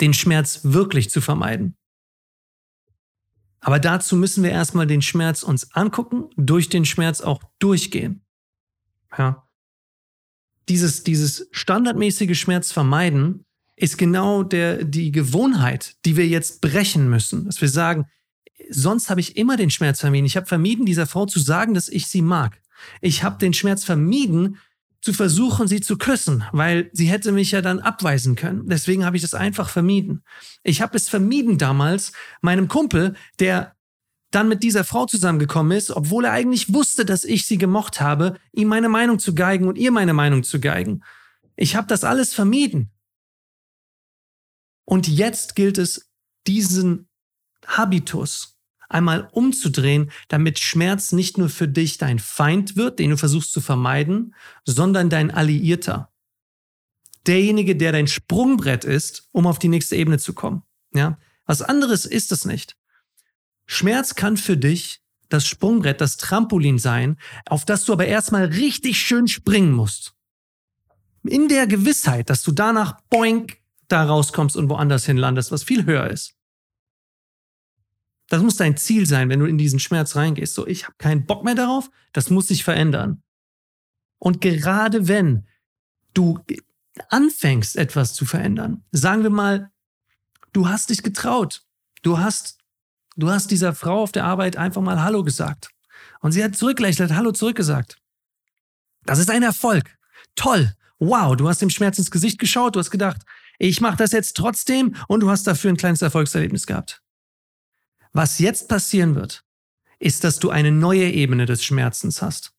[0.00, 1.74] den Schmerz wirklich zu vermeiden.
[3.58, 8.22] Aber dazu müssen wir erstmal den Schmerz uns angucken, durch den Schmerz auch durchgehen.
[9.18, 9.49] Ja
[10.70, 13.44] dieses, dieses standardmäßige Schmerz vermeiden
[13.76, 17.46] ist genau der, die Gewohnheit, die wir jetzt brechen müssen.
[17.46, 18.06] Dass wir sagen,
[18.70, 20.26] sonst habe ich immer den Schmerz vermieden.
[20.26, 22.60] Ich habe vermieden, dieser Frau zu sagen, dass ich sie mag.
[23.00, 24.58] Ich habe den Schmerz vermieden,
[25.02, 28.68] zu versuchen, sie zu küssen, weil sie hätte mich ja dann abweisen können.
[28.68, 30.22] Deswegen habe ich das einfach vermieden.
[30.62, 32.12] Ich habe es vermieden damals,
[32.42, 33.74] meinem Kumpel, der
[34.30, 38.38] dann mit dieser Frau zusammengekommen ist, obwohl er eigentlich wusste, dass ich sie gemocht habe,
[38.52, 41.02] ihm meine Meinung zu geigen und ihr meine Meinung zu geigen.
[41.56, 42.90] Ich habe das alles vermieden.
[44.84, 46.10] Und jetzt gilt es,
[46.46, 47.08] diesen
[47.66, 48.56] Habitus
[48.88, 53.60] einmal umzudrehen, damit Schmerz nicht nur für dich dein Feind wird, den du versuchst zu
[53.60, 56.12] vermeiden, sondern dein Alliierter.
[57.26, 60.62] Derjenige, der dein Sprungbrett ist, um auf die nächste Ebene zu kommen.
[60.92, 61.18] Ja?
[61.46, 62.76] Was anderes ist es nicht.
[63.72, 67.16] Schmerz kann für dich das Sprungbrett, das Trampolin sein,
[67.46, 70.12] auf das du aber erstmal richtig schön springen musst.
[71.22, 76.10] In der Gewissheit, dass du danach boink da rauskommst und woanders hinlandest, was viel höher
[76.10, 76.34] ist.
[78.28, 80.54] Das muss dein Ziel sein, wenn du in diesen Schmerz reingehst.
[80.54, 83.22] So, ich habe keinen Bock mehr darauf, das muss sich verändern.
[84.18, 85.46] Und gerade wenn
[86.12, 86.40] du
[87.08, 89.70] anfängst, etwas zu verändern, sagen wir mal,
[90.52, 91.64] du hast dich getraut,
[92.02, 92.59] du hast
[93.16, 95.70] Du hast dieser Frau auf der Arbeit einfach mal Hallo gesagt.
[96.20, 97.96] Und sie hat zurückgelächelt, Hallo zurückgesagt.
[99.04, 99.96] Das ist ein Erfolg.
[100.34, 100.74] Toll.
[100.98, 103.22] Wow, du hast dem Schmerz ins Gesicht geschaut, du hast gedacht,
[103.58, 107.02] ich mache das jetzt trotzdem und du hast dafür ein kleines Erfolgserlebnis gehabt.
[108.12, 109.44] Was jetzt passieren wird,
[109.98, 112.52] ist, dass du eine neue Ebene des Schmerzens hast.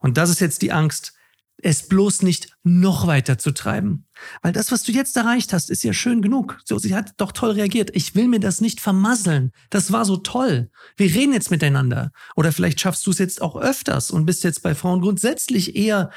[0.00, 1.14] Und das ist jetzt die Angst,
[1.58, 4.06] es bloß nicht noch weiter zu treiben.
[4.42, 6.58] Weil das, was du jetzt erreicht hast, ist ja schön genug.
[6.64, 7.90] So, sie hat doch toll reagiert.
[7.94, 9.52] Ich will mir das nicht vermasseln.
[9.70, 10.70] Das war so toll.
[10.96, 12.12] Wir reden jetzt miteinander.
[12.36, 16.10] Oder vielleicht schaffst du es jetzt auch öfters und bist jetzt bei Frauen grundsätzlich eher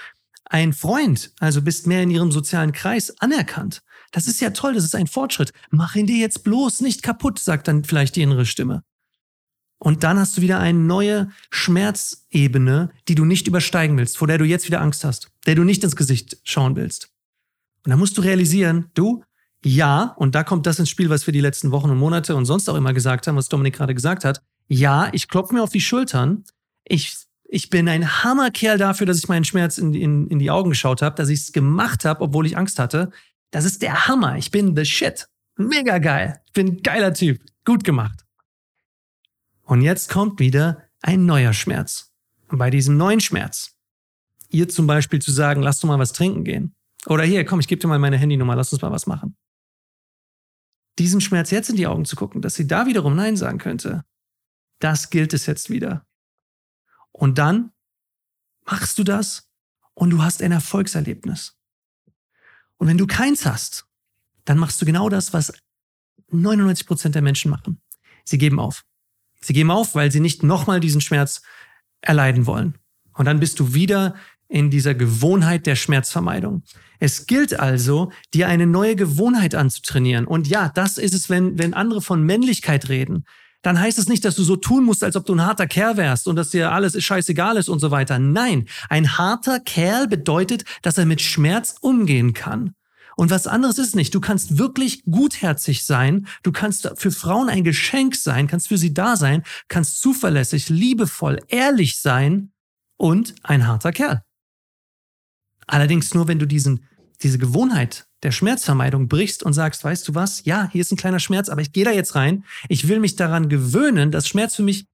[0.45, 3.81] ein Freund, also bist mehr in ihrem sozialen Kreis anerkannt.
[4.11, 5.51] Das ist ja toll, das ist ein Fortschritt.
[5.71, 8.83] Mach ihn dir jetzt bloß nicht kaputt, sagt dann vielleicht die innere Stimme.
[9.77, 14.37] Und dann hast du wieder eine neue Schmerzebene, die du nicht übersteigen willst, vor der
[14.37, 17.09] du jetzt wieder Angst hast, der du nicht ins Gesicht schauen willst.
[17.85, 19.23] Und dann musst du realisieren, du,
[19.63, 22.45] ja, und da kommt das ins Spiel, was wir die letzten Wochen und Monate und
[22.45, 24.41] sonst auch immer gesagt haben, was Dominik gerade gesagt hat.
[24.67, 26.43] Ja, ich klopfe mir auf die Schultern.
[26.83, 30.69] Ich, ich bin ein Hammerkerl dafür, dass ich meinen Schmerz in, in, in die Augen
[30.69, 33.11] geschaut habe, dass ich es gemacht habe, obwohl ich Angst hatte.
[33.51, 34.37] Das ist der Hammer.
[34.37, 35.27] Ich bin the shit.
[35.57, 36.41] Mega geil.
[36.47, 37.41] Ich bin ein geiler Typ.
[37.63, 38.24] Gut gemacht.
[39.65, 42.13] Und jetzt kommt wieder ein neuer Schmerz.
[42.47, 43.75] Und bei diesem neuen Schmerz,
[44.49, 46.75] ihr zum Beispiel zu sagen, lass doch mal was trinken gehen.
[47.07, 49.35] Oder hier, komm, ich gebe dir mal meine Handynummer, lass uns mal was machen.
[50.97, 54.05] Diesem Schmerz jetzt in die Augen zu gucken, dass sie da wiederum Nein sagen könnte,
[54.79, 56.05] das gilt es jetzt wieder.
[57.11, 57.71] Und dann
[58.65, 59.49] machst du das
[59.93, 61.57] und du hast ein Erfolgserlebnis.
[62.77, 63.87] Und wenn du keins hast,
[64.45, 65.53] dann machst du genau das, was
[66.29, 67.81] 99 Prozent der Menschen machen.
[68.23, 68.85] Sie geben auf.
[69.41, 71.41] Sie geben auf, weil sie nicht nochmal diesen Schmerz
[72.01, 72.75] erleiden wollen.
[73.13, 74.15] Und dann bist du wieder
[74.47, 76.63] in dieser Gewohnheit der Schmerzvermeidung.
[76.99, 80.25] Es gilt also, dir eine neue Gewohnheit anzutrainieren.
[80.25, 83.25] Und ja, das ist es, wenn, wenn andere von Männlichkeit reden.
[83.63, 85.97] Dann heißt es nicht, dass du so tun musst, als ob du ein harter Kerl
[85.97, 88.19] wärst und dass dir alles scheißegal ist und so weiter.
[88.19, 92.75] Nein, ein harter Kerl bedeutet, dass er mit Schmerz umgehen kann.
[93.15, 94.13] Und was anderes ist nicht.
[94.13, 96.27] Du kannst wirklich gutherzig sein.
[96.43, 101.39] Du kannst für Frauen ein Geschenk sein, kannst für sie da sein, kannst zuverlässig, liebevoll,
[101.47, 102.51] ehrlich sein
[102.97, 104.21] und ein harter Kerl.
[105.67, 106.85] Allerdings nur, wenn du diesen,
[107.23, 110.45] diese Gewohnheit der Schmerzvermeidung brichst und sagst, weißt du was?
[110.45, 112.43] Ja, hier ist ein kleiner Schmerz, aber ich gehe da jetzt rein.
[112.69, 114.85] Ich will mich daran gewöhnen, dass Schmerz für mich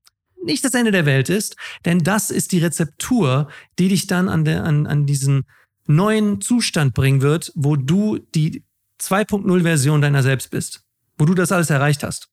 [0.44, 1.56] nicht das Ende der Welt ist,
[1.86, 3.48] denn das ist die Rezeptur,
[3.78, 5.44] die dich dann an, der, an, an diesen
[5.88, 8.64] neuen Zustand bringen wird, wo du die
[9.00, 10.84] 2.0 Version deiner selbst bist,
[11.18, 12.30] wo du das alles erreicht hast,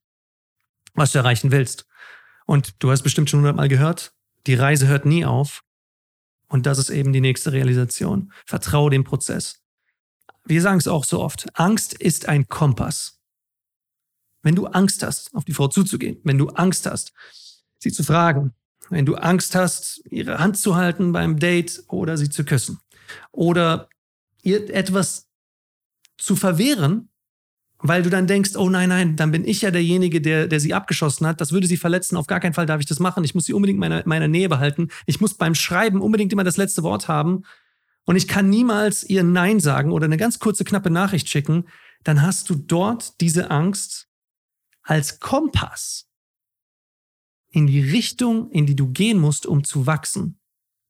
[0.95, 1.87] was du erreichen willst.
[2.47, 4.13] Und du hast bestimmt schon hundertmal gehört,
[4.47, 5.63] die Reise hört nie auf.
[6.49, 8.33] Und das ist eben die nächste Realisation.
[8.47, 9.61] Vertraue dem Prozess.
[10.47, 11.47] Wir sagen es auch so oft.
[11.59, 13.21] Angst ist ein Kompass.
[14.43, 17.13] Wenn du Angst hast, auf die Frau zuzugehen, wenn du Angst hast,
[17.79, 18.55] sie zu fragen,
[18.89, 22.81] wenn du Angst hast, ihre Hand zu halten beim Date oder sie zu küssen,
[23.33, 23.89] oder
[24.43, 25.29] ihr etwas
[26.17, 27.09] zu verwehren,
[27.81, 30.75] weil du dann denkst, oh nein, nein, dann bin ich ja derjenige, der, der sie
[30.75, 31.41] abgeschossen hat.
[31.41, 32.17] Das würde sie verletzen.
[32.17, 33.23] Auf gar keinen Fall darf ich das machen.
[33.23, 34.89] Ich muss sie unbedingt meiner, meiner Nähe behalten.
[35.07, 37.45] Ich muss beim Schreiben unbedingt immer das letzte Wort haben.
[38.05, 41.67] Und ich kann niemals ihr Nein sagen oder eine ganz kurze, knappe Nachricht schicken.
[42.03, 44.09] Dann hast du dort diese Angst
[44.83, 46.09] als Kompass
[47.51, 50.41] in die Richtung, in die du gehen musst, um zu wachsen.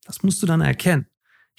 [0.04, 1.06] Das musst du dann erkennen.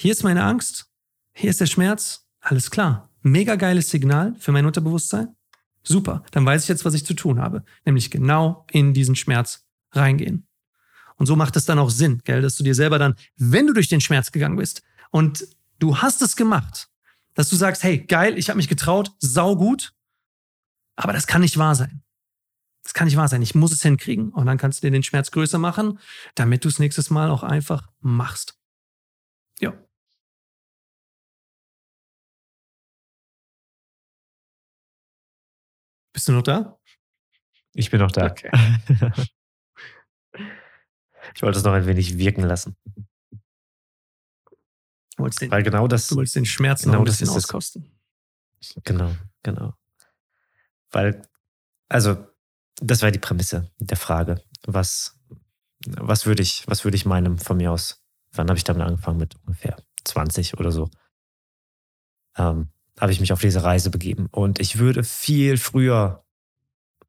[0.02, 0.90] Hier ist meine Angst,
[1.34, 3.10] hier ist der Schmerz, alles klar.
[3.22, 5.36] Mega geiles Signal für mein Unterbewusstsein.
[5.84, 9.68] Super, dann weiß ich jetzt, was ich zu tun habe, nämlich genau in diesen Schmerz
[9.92, 10.48] reingehen.
[11.18, 13.74] Und so macht es dann auch Sinn, gell, dass du dir selber dann, wenn du
[13.74, 15.46] durch den Schmerz gegangen bist und
[15.80, 16.88] du hast es gemacht,
[17.34, 19.94] dass du sagst, hey, geil, ich habe mich getraut, sau gut,
[20.96, 22.04] aber das kann nicht wahr sein.
[22.84, 23.42] Das kann nicht wahr sein.
[23.42, 24.30] Ich muss es hinkriegen.
[24.30, 26.00] Und dann kannst du dir den Schmerz größer machen,
[26.36, 28.58] damit du es nächstes Mal auch einfach machst.
[29.60, 29.74] Ja.
[36.20, 36.78] Bist du noch da?
[37.72, 38.26] Ich bin noch da.
[38.26, 38.52] Okay.
[41.34, 42.76] ich wollte es noch ein wenig wirken lassen.
[45.16, 46.10] Du den, Weil genau das.
[46.10, 47.98] Du wolltest den Schmerz genau noch ein bisschen das auskosten.
[48.84, 49.76] Genau, genau.
[50.92, 51.22] Weil,
[51.88, 52.28] also,
[52.82, 54.44] das war die Prämisse der Frage.
[54.66, 55.18] Was,
[55.86, 58.04] was würde ich, was würde ich meinem von mir aus?
[58.34, 59.20] Wann habe ich damit angefangen?
[59.20, 60.90] Mit ungefähr 20 oder so.
[62.36, 64.28] Ähm, habe ich mich auf diese Reise begeben.
[64.32, 66.26] Und ich würde viel früher,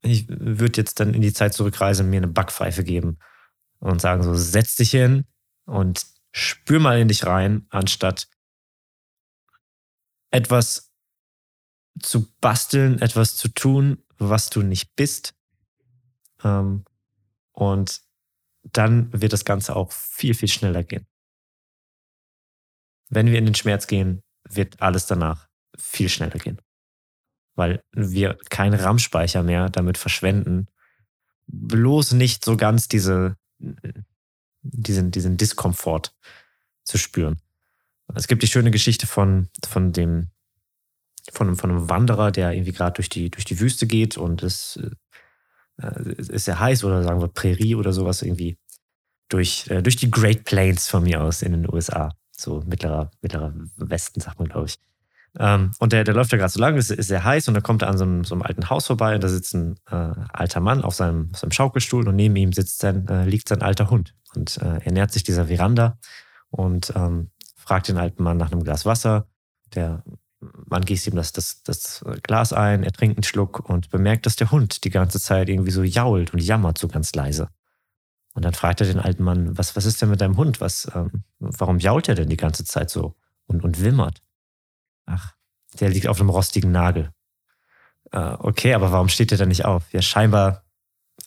[0.03, 3.19] ich würde jetzt dann in die Zeit zurückreisen, mir eine Backpfeife geben
[3.81, 5.27] und sagen so, setz dich hin
[5.67, 8.29] und spür mal in dich rein, anstatt
[10.31, 10.93] etwas
[12.01, 15.35] zu basteln, etwas zu tun, was du nicht bist.
[16.45, 16.85] Ähm,
[17.53, 18.01] und
[18.63, 21.07] dann wird das Ganze auch viel, viel schneller gehen.
[23.09, 25.50] Wenn wir in den Schmerz gehen, wird alles danach
[25.81, 26.61] viel schneller gehen.
[27.55, 30.69] Weil wir keinen RAM-Speicher mehr damit verschwenden,
[31.47, 33.37] bloß nicht so ganz diese,
[34.63, 36.15] diesen, diesen Diskomfort
[36.85, 37.41] zu spüren.
[38.15, 40.31] Es gibt die schöne Geschichte von, von dem,
[41.33, 44.81] von, von einem Wanderer, der irgendwie gerade durch die, durch die Wüste geht und es
[45.79, 48.59] äh, ist sehr heiß oder sagen wir Prärie oder sowas irgendwie
[49.29, 52.15] durch, äh, durch die Great Plains von mir aus in den USA.
[52.33, 54.79] So mittlerer, mittlerer Westen, sagt man, glaube ich.
[55.39, 57.63] Ähm, und der, der läuft ja gerade so lang, ist, ist sehr heiß und dann
[57.63, 60.13] kommt er an so einem, so einem alten Haus vorbei und da sitzt ein äh,
[60.33, 63.63] alter Mann auf seinem, auf seinem Schaukelstuhl und neben ihm sitzt sein, äh, liegt sein
[63.63, 64.15] alter Hund.
[64.35, 65.99] Und äh, er nähert sich dieser Veranda
[66.51, 69.29] und ähm, fragt den alten Mann nach einem Glas Wasser.
[69.75, 70.03] Der
[70.41, 74.37] Mann gießt ihm das, das, das Glas ein, er trinkt einen Schluck und bemerkt, dass
[74.37, 77.49] der Hund die ganze Zeit irgendwie so jault und jammert so ganz leise.
[78.35, 80.61] Und dann fragt er den alten Mann, was, was ist denn mit deinem Hund?
[80.61, 83.15] Was, ähm, warum jault er denn die ganze Zeit so
[83.47, 84.23] und, und wimmert?
[85.07, 85.35] Ach,
[85.79, 87.13] der liegt auf einem rostigen Nagel.
[88.13, 89.93] Äh, okay, aber warum steht er da nicht auf?
[89.93, 90.65] Ja, scheinbar,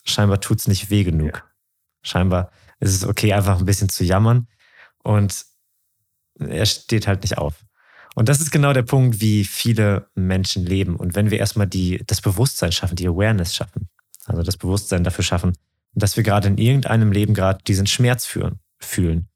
[0.03, 1.38] scheinbar tut's nicht weh genug.
[1.38, 1.43] Ja.
[2.01, 4.47] Scheinbar ist es okay, einfach ein bisschen zu jammern.
[5.03, 5.45] Und
[6.39, 7.65] er steht halt nicht auf.
[8.15, 10.95] Und das ist genau der Punkt, wie viele Menschen leben.
[10.95, 13.89] Und wenn wir erstmal die, das Bewusstsein schaffen, die Awareness schaffen,
[14.26, 15.53] also das Bewusstsein dafür schaffen,
[15.93, 19.30] dass wir gerade in irgendeinem Leben gerade diesen Schmerz führen, fühlen.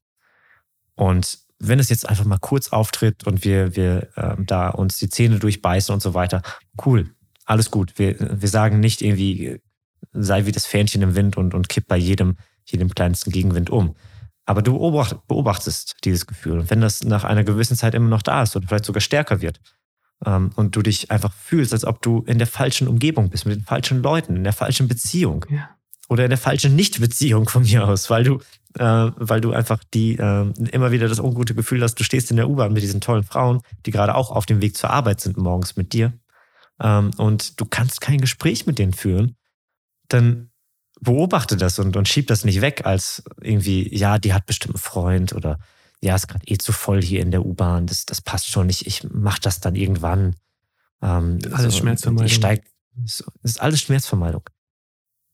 [0.96, 5.10] Und wenn es jetzt einfach mal kurz auftritt und wir, wir ähm, da uns die
[5.10, 6.42] Zähne durchbeißen und so weiter,
[6.86, 7.10] cool,
[7.46, 7.94] alles gut.
[7.98, 9.60] Wir, wir sagen nicht irgendwie,
[10.12, 13.96] sei wie das Fähnchen im Wind und, und kipp bei jedem, jedem kleinsten Gegenwind um.
[14.46, 14.78] Aber du
[15.28, 16.60] beobachtest dieses Gefühl.
[16.60, 19.42] Und wenn das nach einer gewissen Zeit immer noch da ist oder vielleicht sogar stärker
[19.42, 19.60] wird
[20.26, 23.58] ähm, und du dich einfach fühlst, als ob du in der falschen Umgebung bist, mit
[23.58, 25.70] den falschen Leuten, in der falschen Beziehung ja.
[26.08, 28.40] oder in der falschen Nichtbeziehung von mir aus, weil du,
[28.78, 32.38] äh, weil du einfach die äh, immer wieder das ungute Gefühl hast, du stehst in
[32.38, 35.38] der U-Bahn mit diesen tollen Frauen, die gerade auch auf dem Weg zur Arbeit sind
[35.38, 36.14] morgens mit dir
[36.82, 39.36] ähm, und du kannst kein Gespräch mit denen führen,
[40.10, 40.52] dann
[41.00, 44.82] beobachte das und, und schieb das nicht weg als irgendwie, ja, die hat bestimmt einen
[44.82, 45.60] Freund oder
[46.02, 48.86] ja, ist gerade eh zu voll hier in der U-Bahn, das, das passt schon nicht,
[48.86, 50.36] ich mach das dann irgendwann.
[51.02, 52.28] Ähm, alles so, Schmerzvermeidung.
[52.28, 52.64] Ich steig,
[52.96, 54.44] das ist alles Schmerzvermeidung.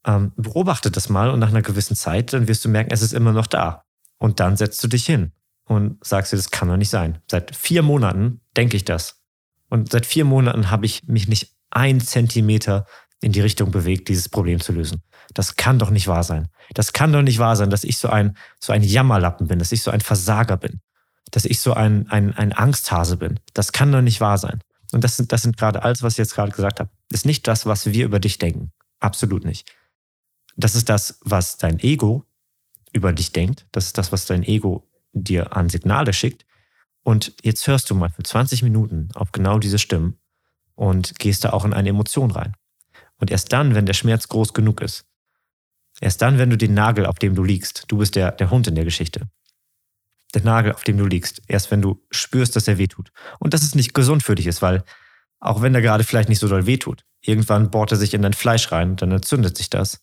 [0.05, 3.13] Ähm, beobachte das mal und nach einer gewissen Zeit, dann wirst du merken, es ist
[3.13, 3.83] immer noch da.
[4.17, 5.31] Und dann setzt du dich hin
[5.65, 7.19] und sagst dir, das kann doch nicht sein.
[7.29, 9.21] Seit vier Monaten denke ich das.
[9.69, 12.85] Und seit vier Monaten habe ich mich nicht ein Zentimeter
[13.21, 15.01] in die Richtung bewegt, dieses Problem zu lösen.
[15.33, 16.49] Das kann doch nicht wahr sein.
[16.73, 19.71] Das kann doch nicht wahr sein, dass ich so ein, so ein Jammerlappen bin, dass
[19.71, 20.81] ich so ein Versager bin,
[21.31, 23.39] dass ich so ein, ein, ein Angsthase bin.
[23.53, 24.59] Das kann doch nicht wahr sein.
[24.91, 27.47] Und das sind, das sind gerade alles, was ich jetzt gerade gesagt habe, ist nicht
[27.47, 28.71] das, was wir über dich denken.
[28.99, 29.71] Absolut nicht.
[30.55, 32.25] Das ist das, was dein Ego
[32.91, 33.65] über dich denkt.
[33.71, 36.45] Das ist das, was dein Ego dir an Signale schickt.
[37.03, 40.17] Und jetzt hörst du mal für 20 Minuten auf genau diese Stimmen
[40.75, 42.53] und gehst da auch in eine Emotion rein.
[43.17, 45.05] Und erst dann, wenn der Schmerz groß genug ist,
[46.01, 48.67] Erst dann, wenn du den Nagel, auf dem du liegst, du bist der, der Hund
[48.67, 49.27] in der Geschichte,
[50.33, 53.11] der Nagel, auf dem du liegst, erst wenn du spürst, dass er wehtut.
[53.39, 54.83] Und dass es nicht gesund für dich ist, weil
[55.39, 58.33] auch wenn er gerade vielleicht nicht so doll wehtut, irgendwann bohrt er sich in dein
[58.33, 60.01] Fleisch rein, dann entzündet sich das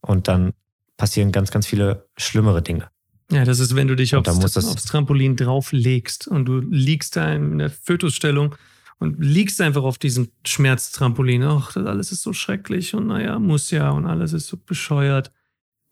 [0.00, 0.52] und dann
[0.96, 2.90] passieren ganz, ganz viele schlimmere Dinge.
[3.30, 7.58] Ja, das ist, wenn du dich aufs, aufs Trampolin drauflegst und du liegst da in
[7.58, 8.54] der Fötusstellung
[8.98, 11.42] und liegst einfach auf diesem Schmerztrampolin.
[11.42, 15.30] Ach, das alles ist so schrecklich und naja, muss ja und alles ist so bescheuert.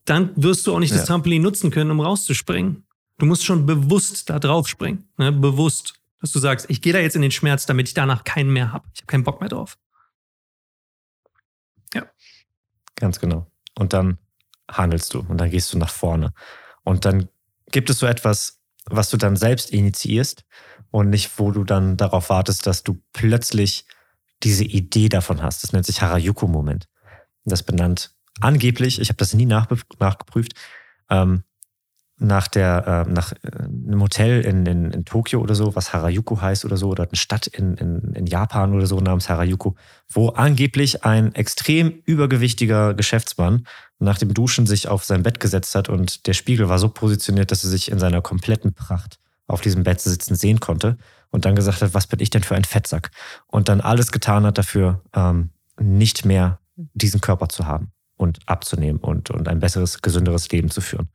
[0.07, 0.97] Dann wirst du auch nicht ja.
[0.97, 2.85] das Trampolin nutzen können, um rauszuspringen.
[3.19, 5.09] Du musst schon bewusst da drauf springen.
[5.19, 5.33] Ne?
[5.33, 5.95] Bewusst.
[6.21, 8.73] Dass du sagst, ich gehe da jetzt in den Schmerz, damit ich danach keinen mehr
[8.73, 8.87] habe.
[8.95, 9.79] Ich habe keinen Bock mehr drauf.
[11.93, 12.07] Ja.
[12.95, 13.47] Ganz genau.
[13.79, 14.19] Und dann
[14.71, 16.33] handelst du und dann gehst du nach vorne.
[16.83, 17.29] Und dann
[17.71, 20.45] gibt es so etwas, was du dann selbst initiierst
[20.91, 23.87] und nicht, wo du dann darauf wartest, dass du plötzlich
[24.43, 25.63] diese Idee davon hast.
[25.63, 26.89] Das nennt sich Harajuku-Moment.
[27.45, 30.55] Das benannt angeblich, ich habe das nie nachgeprüft,
[31.11, 31.45] ähm,
[32.19, 36.41] nach der, äh, nach äh, einem Hotel in, in, in Tokio oder so, was Harajuku
[36.41, 39.73] heißt oder so, oder eine Stadt in, in, in Japan oder so namens Harajuku,
[40.09, 43.67] wo angeblich ein extrem übergewichtiger Geschäftsmann
[43.99, 47.51] nach dem Duschen sich auf sein Bett gesetzt hat und der Spiegel war so positioniert,
[47.51, 50.97] dass er sich in seiner kompletten Pracht auf diesem Bett sitzen sehen konnte
[51.31, 53.11] und dann gesagt hat, was bin ich denn für ein Fettsack?
[53.47, 59.01] Und dann alles getan hat dafür, ähm, nicht mehr diesen Körper zu haben und abzunehmen
[59.01, 61.09] und, und ein besseres, gesünderes Leben zu führen.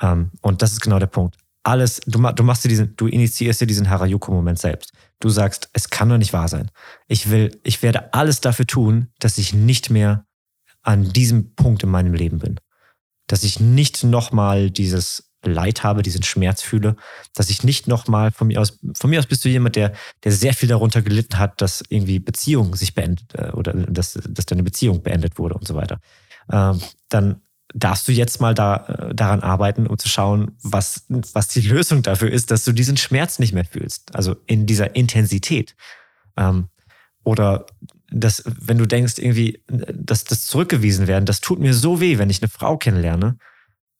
[0.00, 1.36] Ähm, und das ist genau der Punkt.
[1.62, 4.92] Alles, du, du machst dir diesen, du initiierst dir diesen Harajuku-Moment selbst.
[5.18, 6.70] Du sagst, es kann doch nicht wahr sein.
[7.08, 10.26] Ich will, ich werde alles dafür tun, dass ich nicht mehr
[10.82, 12.60] an diesem Punkt in meinem Leben bin.
[13.26, 16.96] Dass ich nicht nochmal dieses Leid habe, diesen Schmerz fühle,
[17.34, 19.92] dass ich nicht nochmal von mir aus, von mir aus bist du jemand, der,
[20.24, 24.46] der sehr viel darunter gelitten hat, dass irgendwie Beziehung sich beendet äh, oder dass, dass
[24.46, 26.00] deine Beziehung beendet wurde und so weiter.
[26.48, 26.74] äh,
[27.08, 27.42] dann
[27.76, 32.02] darfst du jetzt mal da, äh, daran arbeiten, um zu schauen, was, was die Lösung
[32.02, 34.14] dafür ist, dass du diesen Schmerz nicht mehr fühlst.
[34.14, 35.76] Also in dieser Intensität.
[36.36, 36.68] Ähm,
[37.22, 37.66] oder
[38.10, 42.30] dass, wenn du denkst, irgendwie, dass das zurückgewiesen werden, das tut mir so weh, wenn
[42.30, 43.36] ich eine Frau kennenlerne.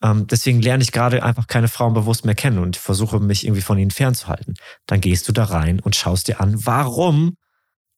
[0.03, 3.62] Ähm, deswegen lerne ich gerade einfach keine Frauen bewusst mehr kennen und versuche mich irgendwie
[3.62, 4.55] von ihnen fernzuhalten.
[4.87, 7.37] Dann gehst du da rein und schaust dir an, warum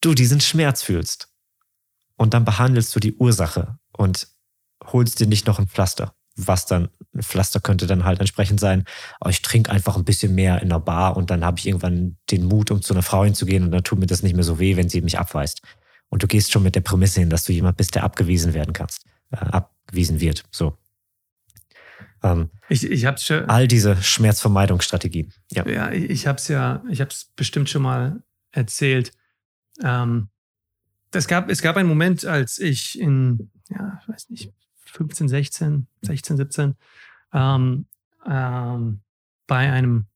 [0.00, 1.28] du diesen Schmerz fühlst.
[2.16, 4.28] Und dann behandelst du die Ursache und
[4.84, 6.14] holst dir nicht noch ein Pflaster.
[6.36, 8.84] Was dann, ein Pflaster könnte dann halt entsprechend sein,
[9.20, 12.16] oh, ich trinke einfach ein bisschen mehr in der Bar und dann habe ich irgendwann
[12.30, 14.60] den Mut, um zu einer Frau hinzugehen und dann tut mir das nicht mehr so
[14.60, 15.62] weh, wenn sie mich abweist.
[16.08, 18.72] Und du gehst schon mit der Prämisse hin, dass du jemand bist, der abgewiesen werden
[18.72, 20.44] kannst, äh, abgewiesen wird.
[20.50, 20.78] So.
[22.22, 25.32] Ähm, ich, ich hab's schon, all diese Schmerzvermeidungsstrategien.
[25.50, 28.22] Ja, ja ich habe es ja, ich habe es bestimmt schon mal
[28.52, 29.12] erzählt.
[29.82, 30.28] Ähm,
[31.12, 34.52] es, gab, es gab einen Moment, als ich in, ja, ich weiß nicht,
[34.98, 36.74] 15, 16, 16, 17,
[37.32, 37.86] ähm,
[38.26, 39.00] ähm,
[39.46, 40.06] bei einem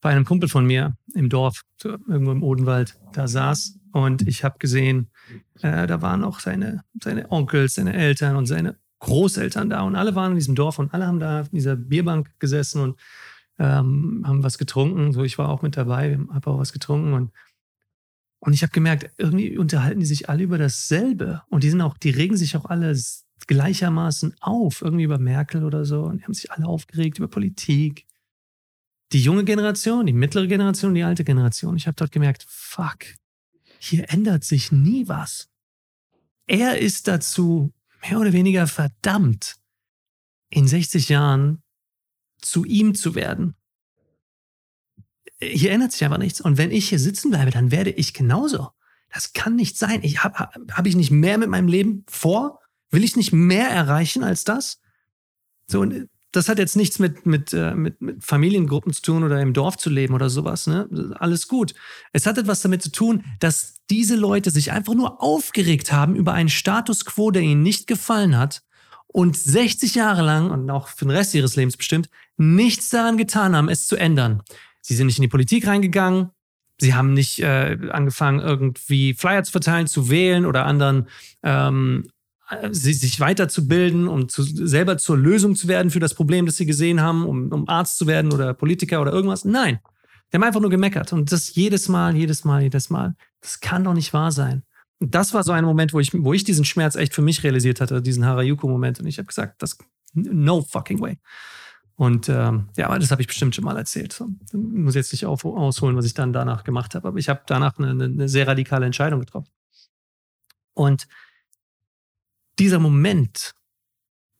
[0.00, 4.58] bei einem Kumpel von mir im Dorf, irgendwo im Odenwald, da saß und ich habe
[4.58, 5.10] gesehen,
[5.60, 10.16] äh, da waren auch seine, seine Onkels, seine Eltern und seine Großeltern da und alle
[10.16, 13.00] waren in diesem Dorf und alle haben da auf dieser Bierbank gesessen und
[13.60, 15.12] ähm, haben was getrunken.
[15.12, 17.30] So, ich war auch mit dabei, habe auch was getrunken und
[18.44, 21.96] und ich habe gemerkt, irgendwie unterhalten die sich alle über dasselbe und die sind auch,
[21.96, 22.92] die regen sich auch alle
[23.46, 28.06] gleichermaßen auf, irgendwie über Merkel oder so und die haben sich alle aufgeregt über Politik.
[29.12, 31.76] Die junge Generation, die mittlere Generation, die alte Generation.
[31.76, 33.04] Ich habe dort gemerkt, fuck,
[33.78, 35.50] hier ändert sich nie was.
[36.46, 37.72] Er ist dazu
[38.02, 39.56] mehr oder weniger verdammt,
[40.48, 41.62] in 60 Jahren
[42.38, 43.54] zu ihm zu werden.
[45.40, 46.40] Hier ändert sich einfach nichts.
[46.40, 48.70] Und wenn ich hier sitzen bleibe, dann werde ich genauso.
[49.12, 50.02] Das kann nicht sein.
[50.02, 52.61] Ich habe hab ich nicht mehr mit meinem Leben vor?
[52.92, 54.80] Will ich nicht mehr erreichen als das?
[55.66, 59.40] So, und das hat jetzt nichts mit, mit, äh, mit, mit Familiengruppen zu tun oder
[59.40, 60.66] im Dorf zu leben oder sowas.
[60.66, 60.88] Ne?
[61.18, 61.74] Alles gut.
[62.12, 66.32] Es hat etwas damit zu tun, dass diese Leute sich einfach nur aufgeregt haben über
[66.32, 68.62] einen Status quo, der ihnen nicht gefallen hat
[69.08, 73.54] und 60 Jahre lang und auch für den Rest ihres Lebens bestimmt nichts daran getan
[73.54, 74.42] haben, es zu ändern.
[74.80, 76.30] Sie sind nicht in die Politik reingegangen.
[76.80, 81.08] Sie haben nicht äh, angefangen, irgendwie Flyer zu verteilen, zu wählen oder anderen
[81.42, 82.08] ähm,
[82.70, 87.00] sich weiterzubilden und zu, selber zur Lösung zu werden für das Problem, das sie gesehen
[87.00, 89.44] haben, um, um Arzt zu werden oder Politiker oder irgendwas.
[89.44, 89.80] Nein.
[90.32, 91.12] Die haben einfach nur gemeckert.
[91.12, 93.14] Und das jedes Mal, jedes Mal, jedes Mal.
[93.40, 94.62] Das kann doch nicht wahr sein.
[94.98, 97.42] Und das war so ein Moment, wo ich, wo ich diesen Schmerz echt für mich
[97.42, 99.00] realisiert hatte, diesen Harajuku-Moment.
[99.00, 99.76] Und ich habe gesagt, das
[100.14, 101.18] no fucking way.
[101.96, 104.12] Und ähm, ja, aber das habe ich bestimmt schon mal erzählt.
[104.12, 107.08] So, muss jetzt nicht auf, ausholen, was ich dann danach gemacht habe.
[107.08, 109.50] Aber ich habe danach eine, eine sehr radikale Entscheidung getroffen.
[110.74, 111.06] Und
[112.62, 113.56] dieser Moment,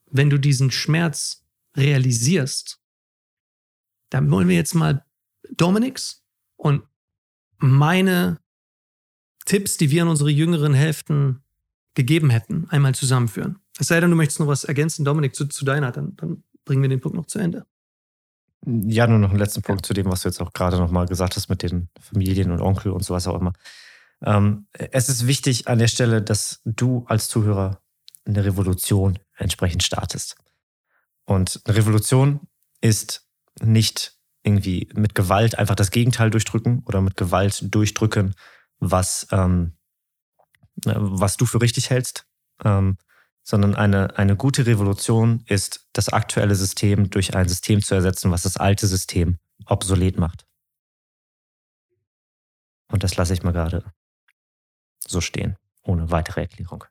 [0.09, 1.45] wenn du diesen Schmerz
[1.77, 2.79] realisierst,
[4.11, 5.05] dann wollen wir jetzt mal
[5.51, 6.23] Dominics
[6.57, 6.85] und
[7.59, 8.39] meine
[9.45, 11.43] Tipps, die wir an unsere jüngeren Hälften
[11.95, 13.59] gegeben hätten, einmal zusammenführen.
[13.77, 16.83] Es sei denn, du möchtest noch was ergänzen, Dominik, zu, zu deiner, dann, dann bringen
[16.83, 17.67] wir den Punkt noch zu Ende.
[18.65, 21.35] Ja, nur noch einen letzten Punkt zu dem, was du jetzt auch gerade nochmal gesagt
[21.35, 23.53] hast mit den Familien und Onkel und sowas auch immer.
[24.23, 27.82] Ähm, es ist wichtig an der Stelle, dass du als Zuhörer
[28.25, 30.37] eine Revolution entsprechend startest.
[31.25, 32.41] Und eine Revolution
[32.81, 33.29] ist
[33.61, 38.35] nicht irgendwie mit Gewalt einfach das Gegenteil durchdrücken oder mit Gewalt durchdrücken,
[38.81, 39.77] was, ähm,
[40.85, 42.27] was du für richtig hältst,
[42.65, 42.97] ähm,
[43.45, 48.43] sondern eine, eine gute Revolution ist, das aktuelle System durch ein System zu ersetzen, was
[48.43, 50.47] das alte System obsolet macht.
[52.91, 53.85] Und das lasse ich mal gerade
[55.07, 56.85] so stehen, ohne weitere Erklärung.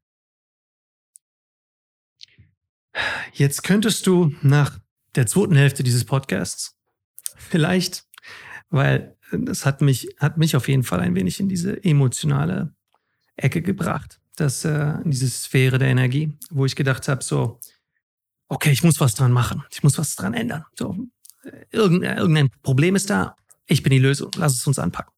[3.33, 4.79] Jetzt könntest du nach
[5.15, 6.77] der zweiten Hälfte dieses Podcasts
[7.37, 8.05] vielleicht,
[8.69, 12.73] weil das hat mich, hat mich auf jeden Fall ein wenig in diese emotionale
[13.35, 17.59] Ecke gebracht, das, äh, in diese Sphäre der Energie, wo ich gedacht habe, so,
[18.47, 20.65] okay, ich muss was dran machen, ich muss was dran ändern.
[20.75, 20.95] So,
[21.71, 23.35] irgendein, irgendein Problem ist da,
[23.65, 25.13] ich bin die Lösung, lass es uns anpacken.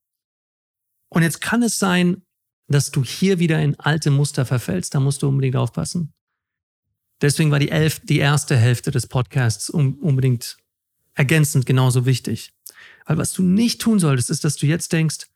[1.10, 2.24] Und jetzt kann es sein,
[2.68, 6.14] dass du hier wieder in alte Muster verfällst, da musst du unbedingt aufpassen.
[7.24, 10.58] Deswegen war die, elf, die erste Hälfte des Podcasts um, unbedingt
[11.16, 12.52] ergänzend genauso wichtig.
[13.06, 15.28] Weil was du nicht tun solltest, ist, dass du jetzt denkst,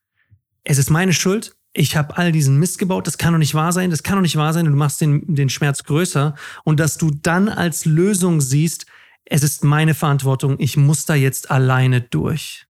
[0.66, 3.72] es ist meine Schuld, ich habe all diesen Mist gebaut, das kann doch nicht wahr
[3.72, 6.36] sein, das kann doch nicht wahr sein, und du machst den, den Schmerz größer
[6.66, 8.86] und dass du dann als Lösung siehst,
[9.24, 12.68] es ist meine Verantwortung, ich muss da jetzt alleine durch.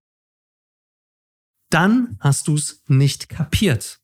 [1.72, 4.00] Dann hast du es nicht kapiert.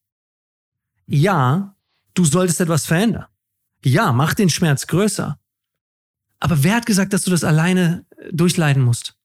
[1.06, 1.76] Ja,
[2.16, 3.28] du solltest etwas verändern.
[3.84, 5.38] Ja, mach den Schmerz größer.
[6.40, 9.16] Aber wer hat gesagt, dass du das alleine äh, durchleiden musst?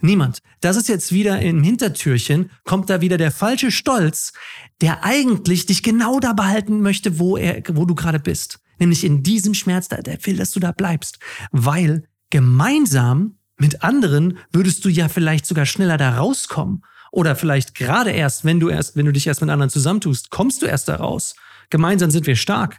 [0.00, 0.38] Niemand.
[0.60, 4.32] Das ist jetzt wieder im Hintertürchen, kommt da wieder der falsche Stolz,
[4.80, 8.60] der eigentlich dich genau da behalten möchte, wo er, wo du gerade bist.
[8.78, 11.18] Nämlich in diesem Schmerz, der will, dass du da bleibst.
[11.50, 16.84] Weil gemeinsam mit anderen würdest du ja vielleicht sogar schneller da rauskommen.
[17.10, 20.62] Oder vielleicht gerade erst, wenn du erst, wenn du dich erst mit anderen zusammentust, kommst
[20.62, 21.34] du erst da raus.
[21.70, 22.78] Gemeinsam sind wir stark.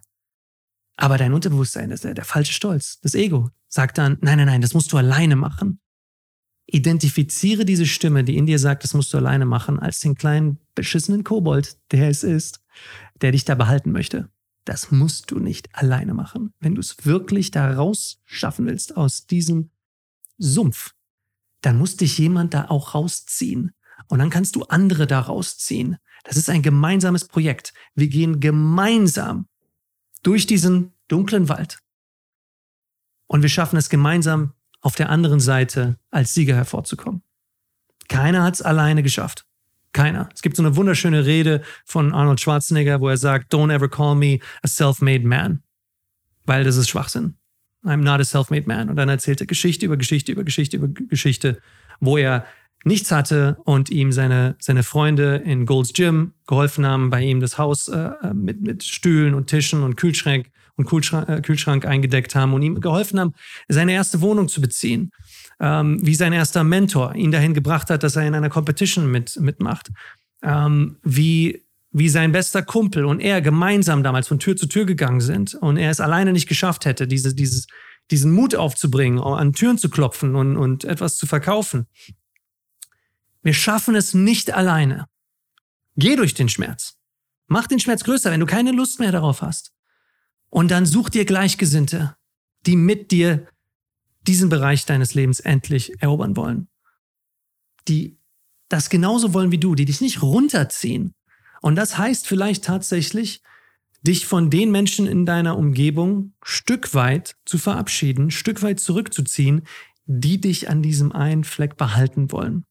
[1.00, 4.62] Aber dein Unterbewusstsein, das der, der falsche Stolz, das Ego, sagt dann, nein, nein, nein,
[4.62, 5.80] das musst du alleine machen.
[6.66, 10.60] Identifiziere diese Stimme, die in dir sagt, das musst du alleine machen, als den kleinen
[10.76, 12.60] beschissenen Kobold, der es ist,
[13.22, 14.30] der dich da behalten möchte.
[14.66, 16.54] Das musst du nicht alleine machen.
[16.60, 19.70] Wenn du es wirklich da raus schaffen willst aus diesem
[20.38, 20.94] Sumpf,
[21.62, 23.72] dann muss dich jemand da auch rausziehen.
[24.10, 25.96] Und dann kannst du andere da rausziehen.
[26.26, 27.74] Das ist ein gemeinsames Projekt.
[27.96, 29.48] Wir gehen gemeinsam
[30.24, 31.80] durch diesen dunklen Wald.
[33.28, 37.22] Und wir schaffen es gemeinsam auf der anderen Seite als Sieger hervorzukommen.
[38.08, 39.46] Keiner hat es alleine geschafft.
[39.92, 40.30] Keiner.
[40.34, 44.16] Es gibt so eine wunderschöne Rede von Arnold Schwarzenegger, wo er sagt, Don't ever call
[44.16, 45.64] me a self-made man.
[46.46, 47.36] Weil das ist Schwachsinn.
[47.84, 48.90] I'm not a self-made man.
[48.90, 51.62] Und dann erzählt er Geschichte über Geschichte über Geschichte über Geschichte,
[52.00, 52.46] wo er
[52.84, 57.58] nichts hatte und ihm seine, seine Freunde in Gold's Gym geholfen haben, bei ihm das
[57.58, 60.48] Haus äh, mit, mit Stühlen und Tischen und Kühlschrank
[60.80, 63.34] und Kühlschrank, äh, Kühlschrank eingedeckt haben und ihm geholfen haben,
[63.68, 65.12] seine erste Wohnung zu beziehen.
[65.60, 69.38] Ähm, wie sein erster Mentor ihn dahin gebracht hat, dass er in einer Competition mit,
[69.42, 69.90] mitmacht.
[70.42, 75.20] Ähm, wie, wie sein bester Kumpel und er gemeinsam damals von Tür zu Tür gegangen
[75.20, 77.68] sind und er es alleine nicht geschafft hätte, diese, dieses,
[78.10, 81.88] diesen Mut aufzubringen, an Türen zu klopfen und, und etwas zu verkaufen.
[83.42, 85.08] Wir schaffen es nicht alleine.
[85.96, 86.98] Geh durch den Schmerz.
[87.48, 89.74] Mach den Schmerz größer, wenn du keine Lust mehr darauf hast.
[90.50, 92.16] Und dann such dir Gleichgesinnte,
[92.66, 93.48] die mit dir
[94.28, 96.68] diesen Bereich deines Lebens endlich erobern wollen.
[97.88, 98.20] Die
[98.70, 101.14] das genauso wollen wie du, die dich nicht runterziehen.
[101.62, 103.42] Und das heißt vielleicht tatsächlich,
[104.02, 109.64] dich von den Menschen in deiner Umgebung Stück weit zu verabschieden, Stück weit zurückzuziehen,
[110.06, 112.66] die dich an diesem einen Fleck behalten wollen.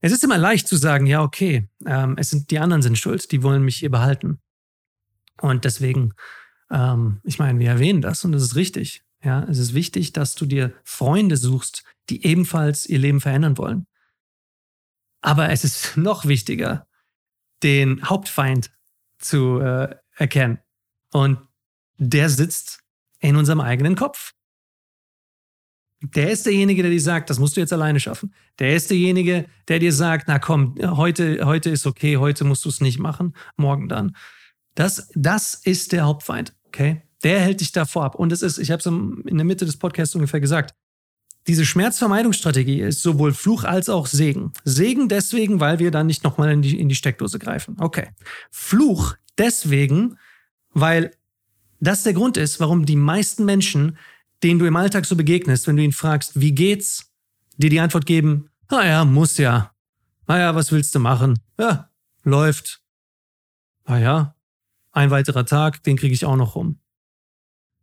[0.00, 3.30] Es ist immer leicht zu sagen, ja, okay, ähm, es sind die anderen sind schuld,
[3.32, 4.40] die wollen mich hier behalten.
[5.40, 6.14] Und deswegen,
[6.70, 9.02] ähm, ich meine, wir erwähnen das und das ist richtig.
[9.22, 13.86] Ja, es ist wichtig, dass du dir Freunde suchst, die ebenfalls ihr Leben verändern wollen.
[15.20, 16.86] Aber es ist noch wichtiger,
[17.62, 18.70] den Hauptfeind
[19.18, 20.58] zu äh, erkennen.
[21.12, 21.38] Und
[21.96, 22.80] der sitzt
[23.18, 24.34] in unserem eigenen Kopf.
[26.00, 28.32] Der ist derjenige, der dir sagt, das musst du jetzt alleine schaffen.
[28.58, 32.68] Der ist derjenige, der dir sagt, na komm, heute, heute ist okay, heute musst du
[32.68, 34.14] es nicht machen, morgen dann.
[34.76, 37.02] Das, das ist der Hauptfeind, okay?
[37.24, 38.14] Der hält dich davor ab.
[38.14, 40.74] Und es ist, ich habe es in der Mitte des Podcasts ungefähr gesagt,
[41.48, 44.52] diese Schmerzvermeidungsstrategie ist sowohl Fluch als auch Segen.
[44.64, 47.76] Segen deswegen, weil wir dann nicht nochmal in die, in die Steckdose greifen.
[47.80, 48.10] Okay.
[48.50, 50.18] Fluch deswegen,
[50.74, 51.10] weil
[51.80, 53.96] das der Grund ist, warum die meisten Menschen
[54.42, 57.12] denen du im Alltag so begegnest, wenn du ihn fragst, wie geht's,
[57.56, 59.72] dir die Antwort geben, naja, muss ja.
[60.26, 61.40] Naja, was willst du machen?
[61.58, 61.90] Ja,
[62.22, 62.82] läuft.
[63.86, 64.36] Naja,
[64.92, 66.78] ein weiterer Tag, den kriege ich auch noch rum.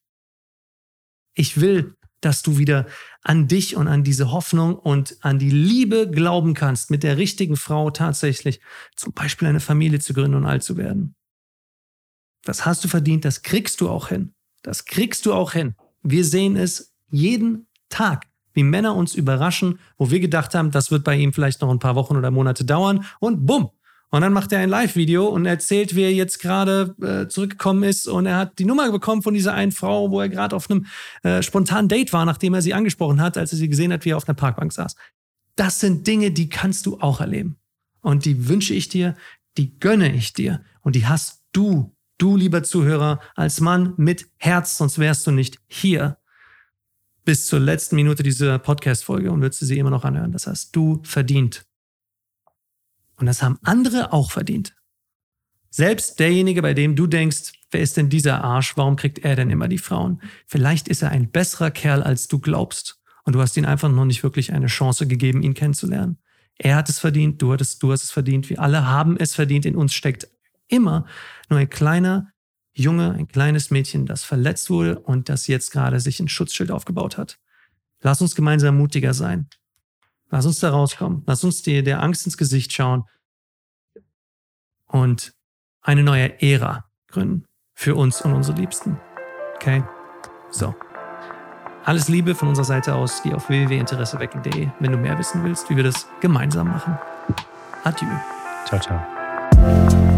[1.34, 2.87] Ich will, dass du wieder
[3.23, 7.57] an dich und an diese Hoffnung und an die Liebe glauben kannst, mit der richtigen
[7.57, 8.61] Frau tatsächlich
[8.97, 11.14] zum Beispiel eine Familie zu gründen und alt zu werden.
[12.45, 14.35] Das hast du verdient, das kriegst du auch hin.
[14.62, 15.75] Das kriegst du auch hin.
[16.03, 21.05] Wir sehen es jeden Tag, wie Männer uns überraschen, wo wir gedacht haben, das wird
[21.05, 23.71] bei ihm vielleicht noch ein paar Wochen oder Monate dauern und bumm.
[24.11, 28.09] Und dann macht er ein Live-Video und erzählt, wie er jetzt gerade äh, zurückgekommen ist
[28.09, 30.87] und er hat die Nummer bekommen von dieser einen Frau, wo er gerade auf einem
[31.23, 34.11] äh, spontanen Date war, nachdem er sie angesprochen hat, als er sie gesehen hat, wie
[34.11, 34.97] er auf einer Parkbank saß.
[35.55, 37.57] Das sind Dinge, die kannst du auch erleben.
[38.01, 39.17] Und die wünsche ich dir,
[39.57, 44.77] die gönne ich dir und die hast du Du, lieber Zuhörer, als Mann mit Herz,
[44.77, 46.19] sonst wärst du nicht hier
[47.25, 50.31] bis zur letzten Minute dieser Podcast-Folge und würdest du sie immer noch anhören.
[50.31, 51.65] Das hast du verdient.
[53.21, 54.75] Und das haben andere auch verdient.
[55.68, 58.77] Selbst derjenige, bei dem du denkst, wer ist denn dieser Arsch?
[58.77, 60.21] Warum kriegt er denn immer die Frauen?
[60.47, 62.99] Vielleicht ist er ein besserer Kerl, als du glaubst.
[63.25, 66.18] Und du hast ihm einfach noch nicht wirklich eine Chance gegeben, ihn kennenzulernen.
[66.57, 69.66] Er hat es verdient, du, hattest, du hast es verdient, wir alle haben es verdient.
[69.66, 70.27] In uns steckt
[70.66, 71.07] immer
[71.51, 72.33] nur ein kleiner
[72.73, 77.18] Junge, ein kleines Mädchen, das verletzt wurde und das jetzt gerade sich ein Schutzschild aufgebaut
[77.18, 77.39] hat.
[78.01, 79.49] Lass uns gemeinsam mutiger sein.
[80.31, 81.22] Lass uns da rauskommen.
[81.26, 83.05] Lass uns die, der Angst ins Gesicht schauen
[84.87, 85.35] und
[85.83, 88.99] eine neue Ära gründen für uns und unsere Liebsten.
[89.57, 89.83] Okay?
[90.51, 90.74] So.
[91.85, 93.22] Alles Liebe von unserer Seite aus.
[93.22, 96.99] Geh auf www.interessewecken.de, wenn du mehr wissen willst, wie wir das gemeinsam machen.
[97.85, 98.09] Adieu.
[98.66, 100.10] Ciao, ciao.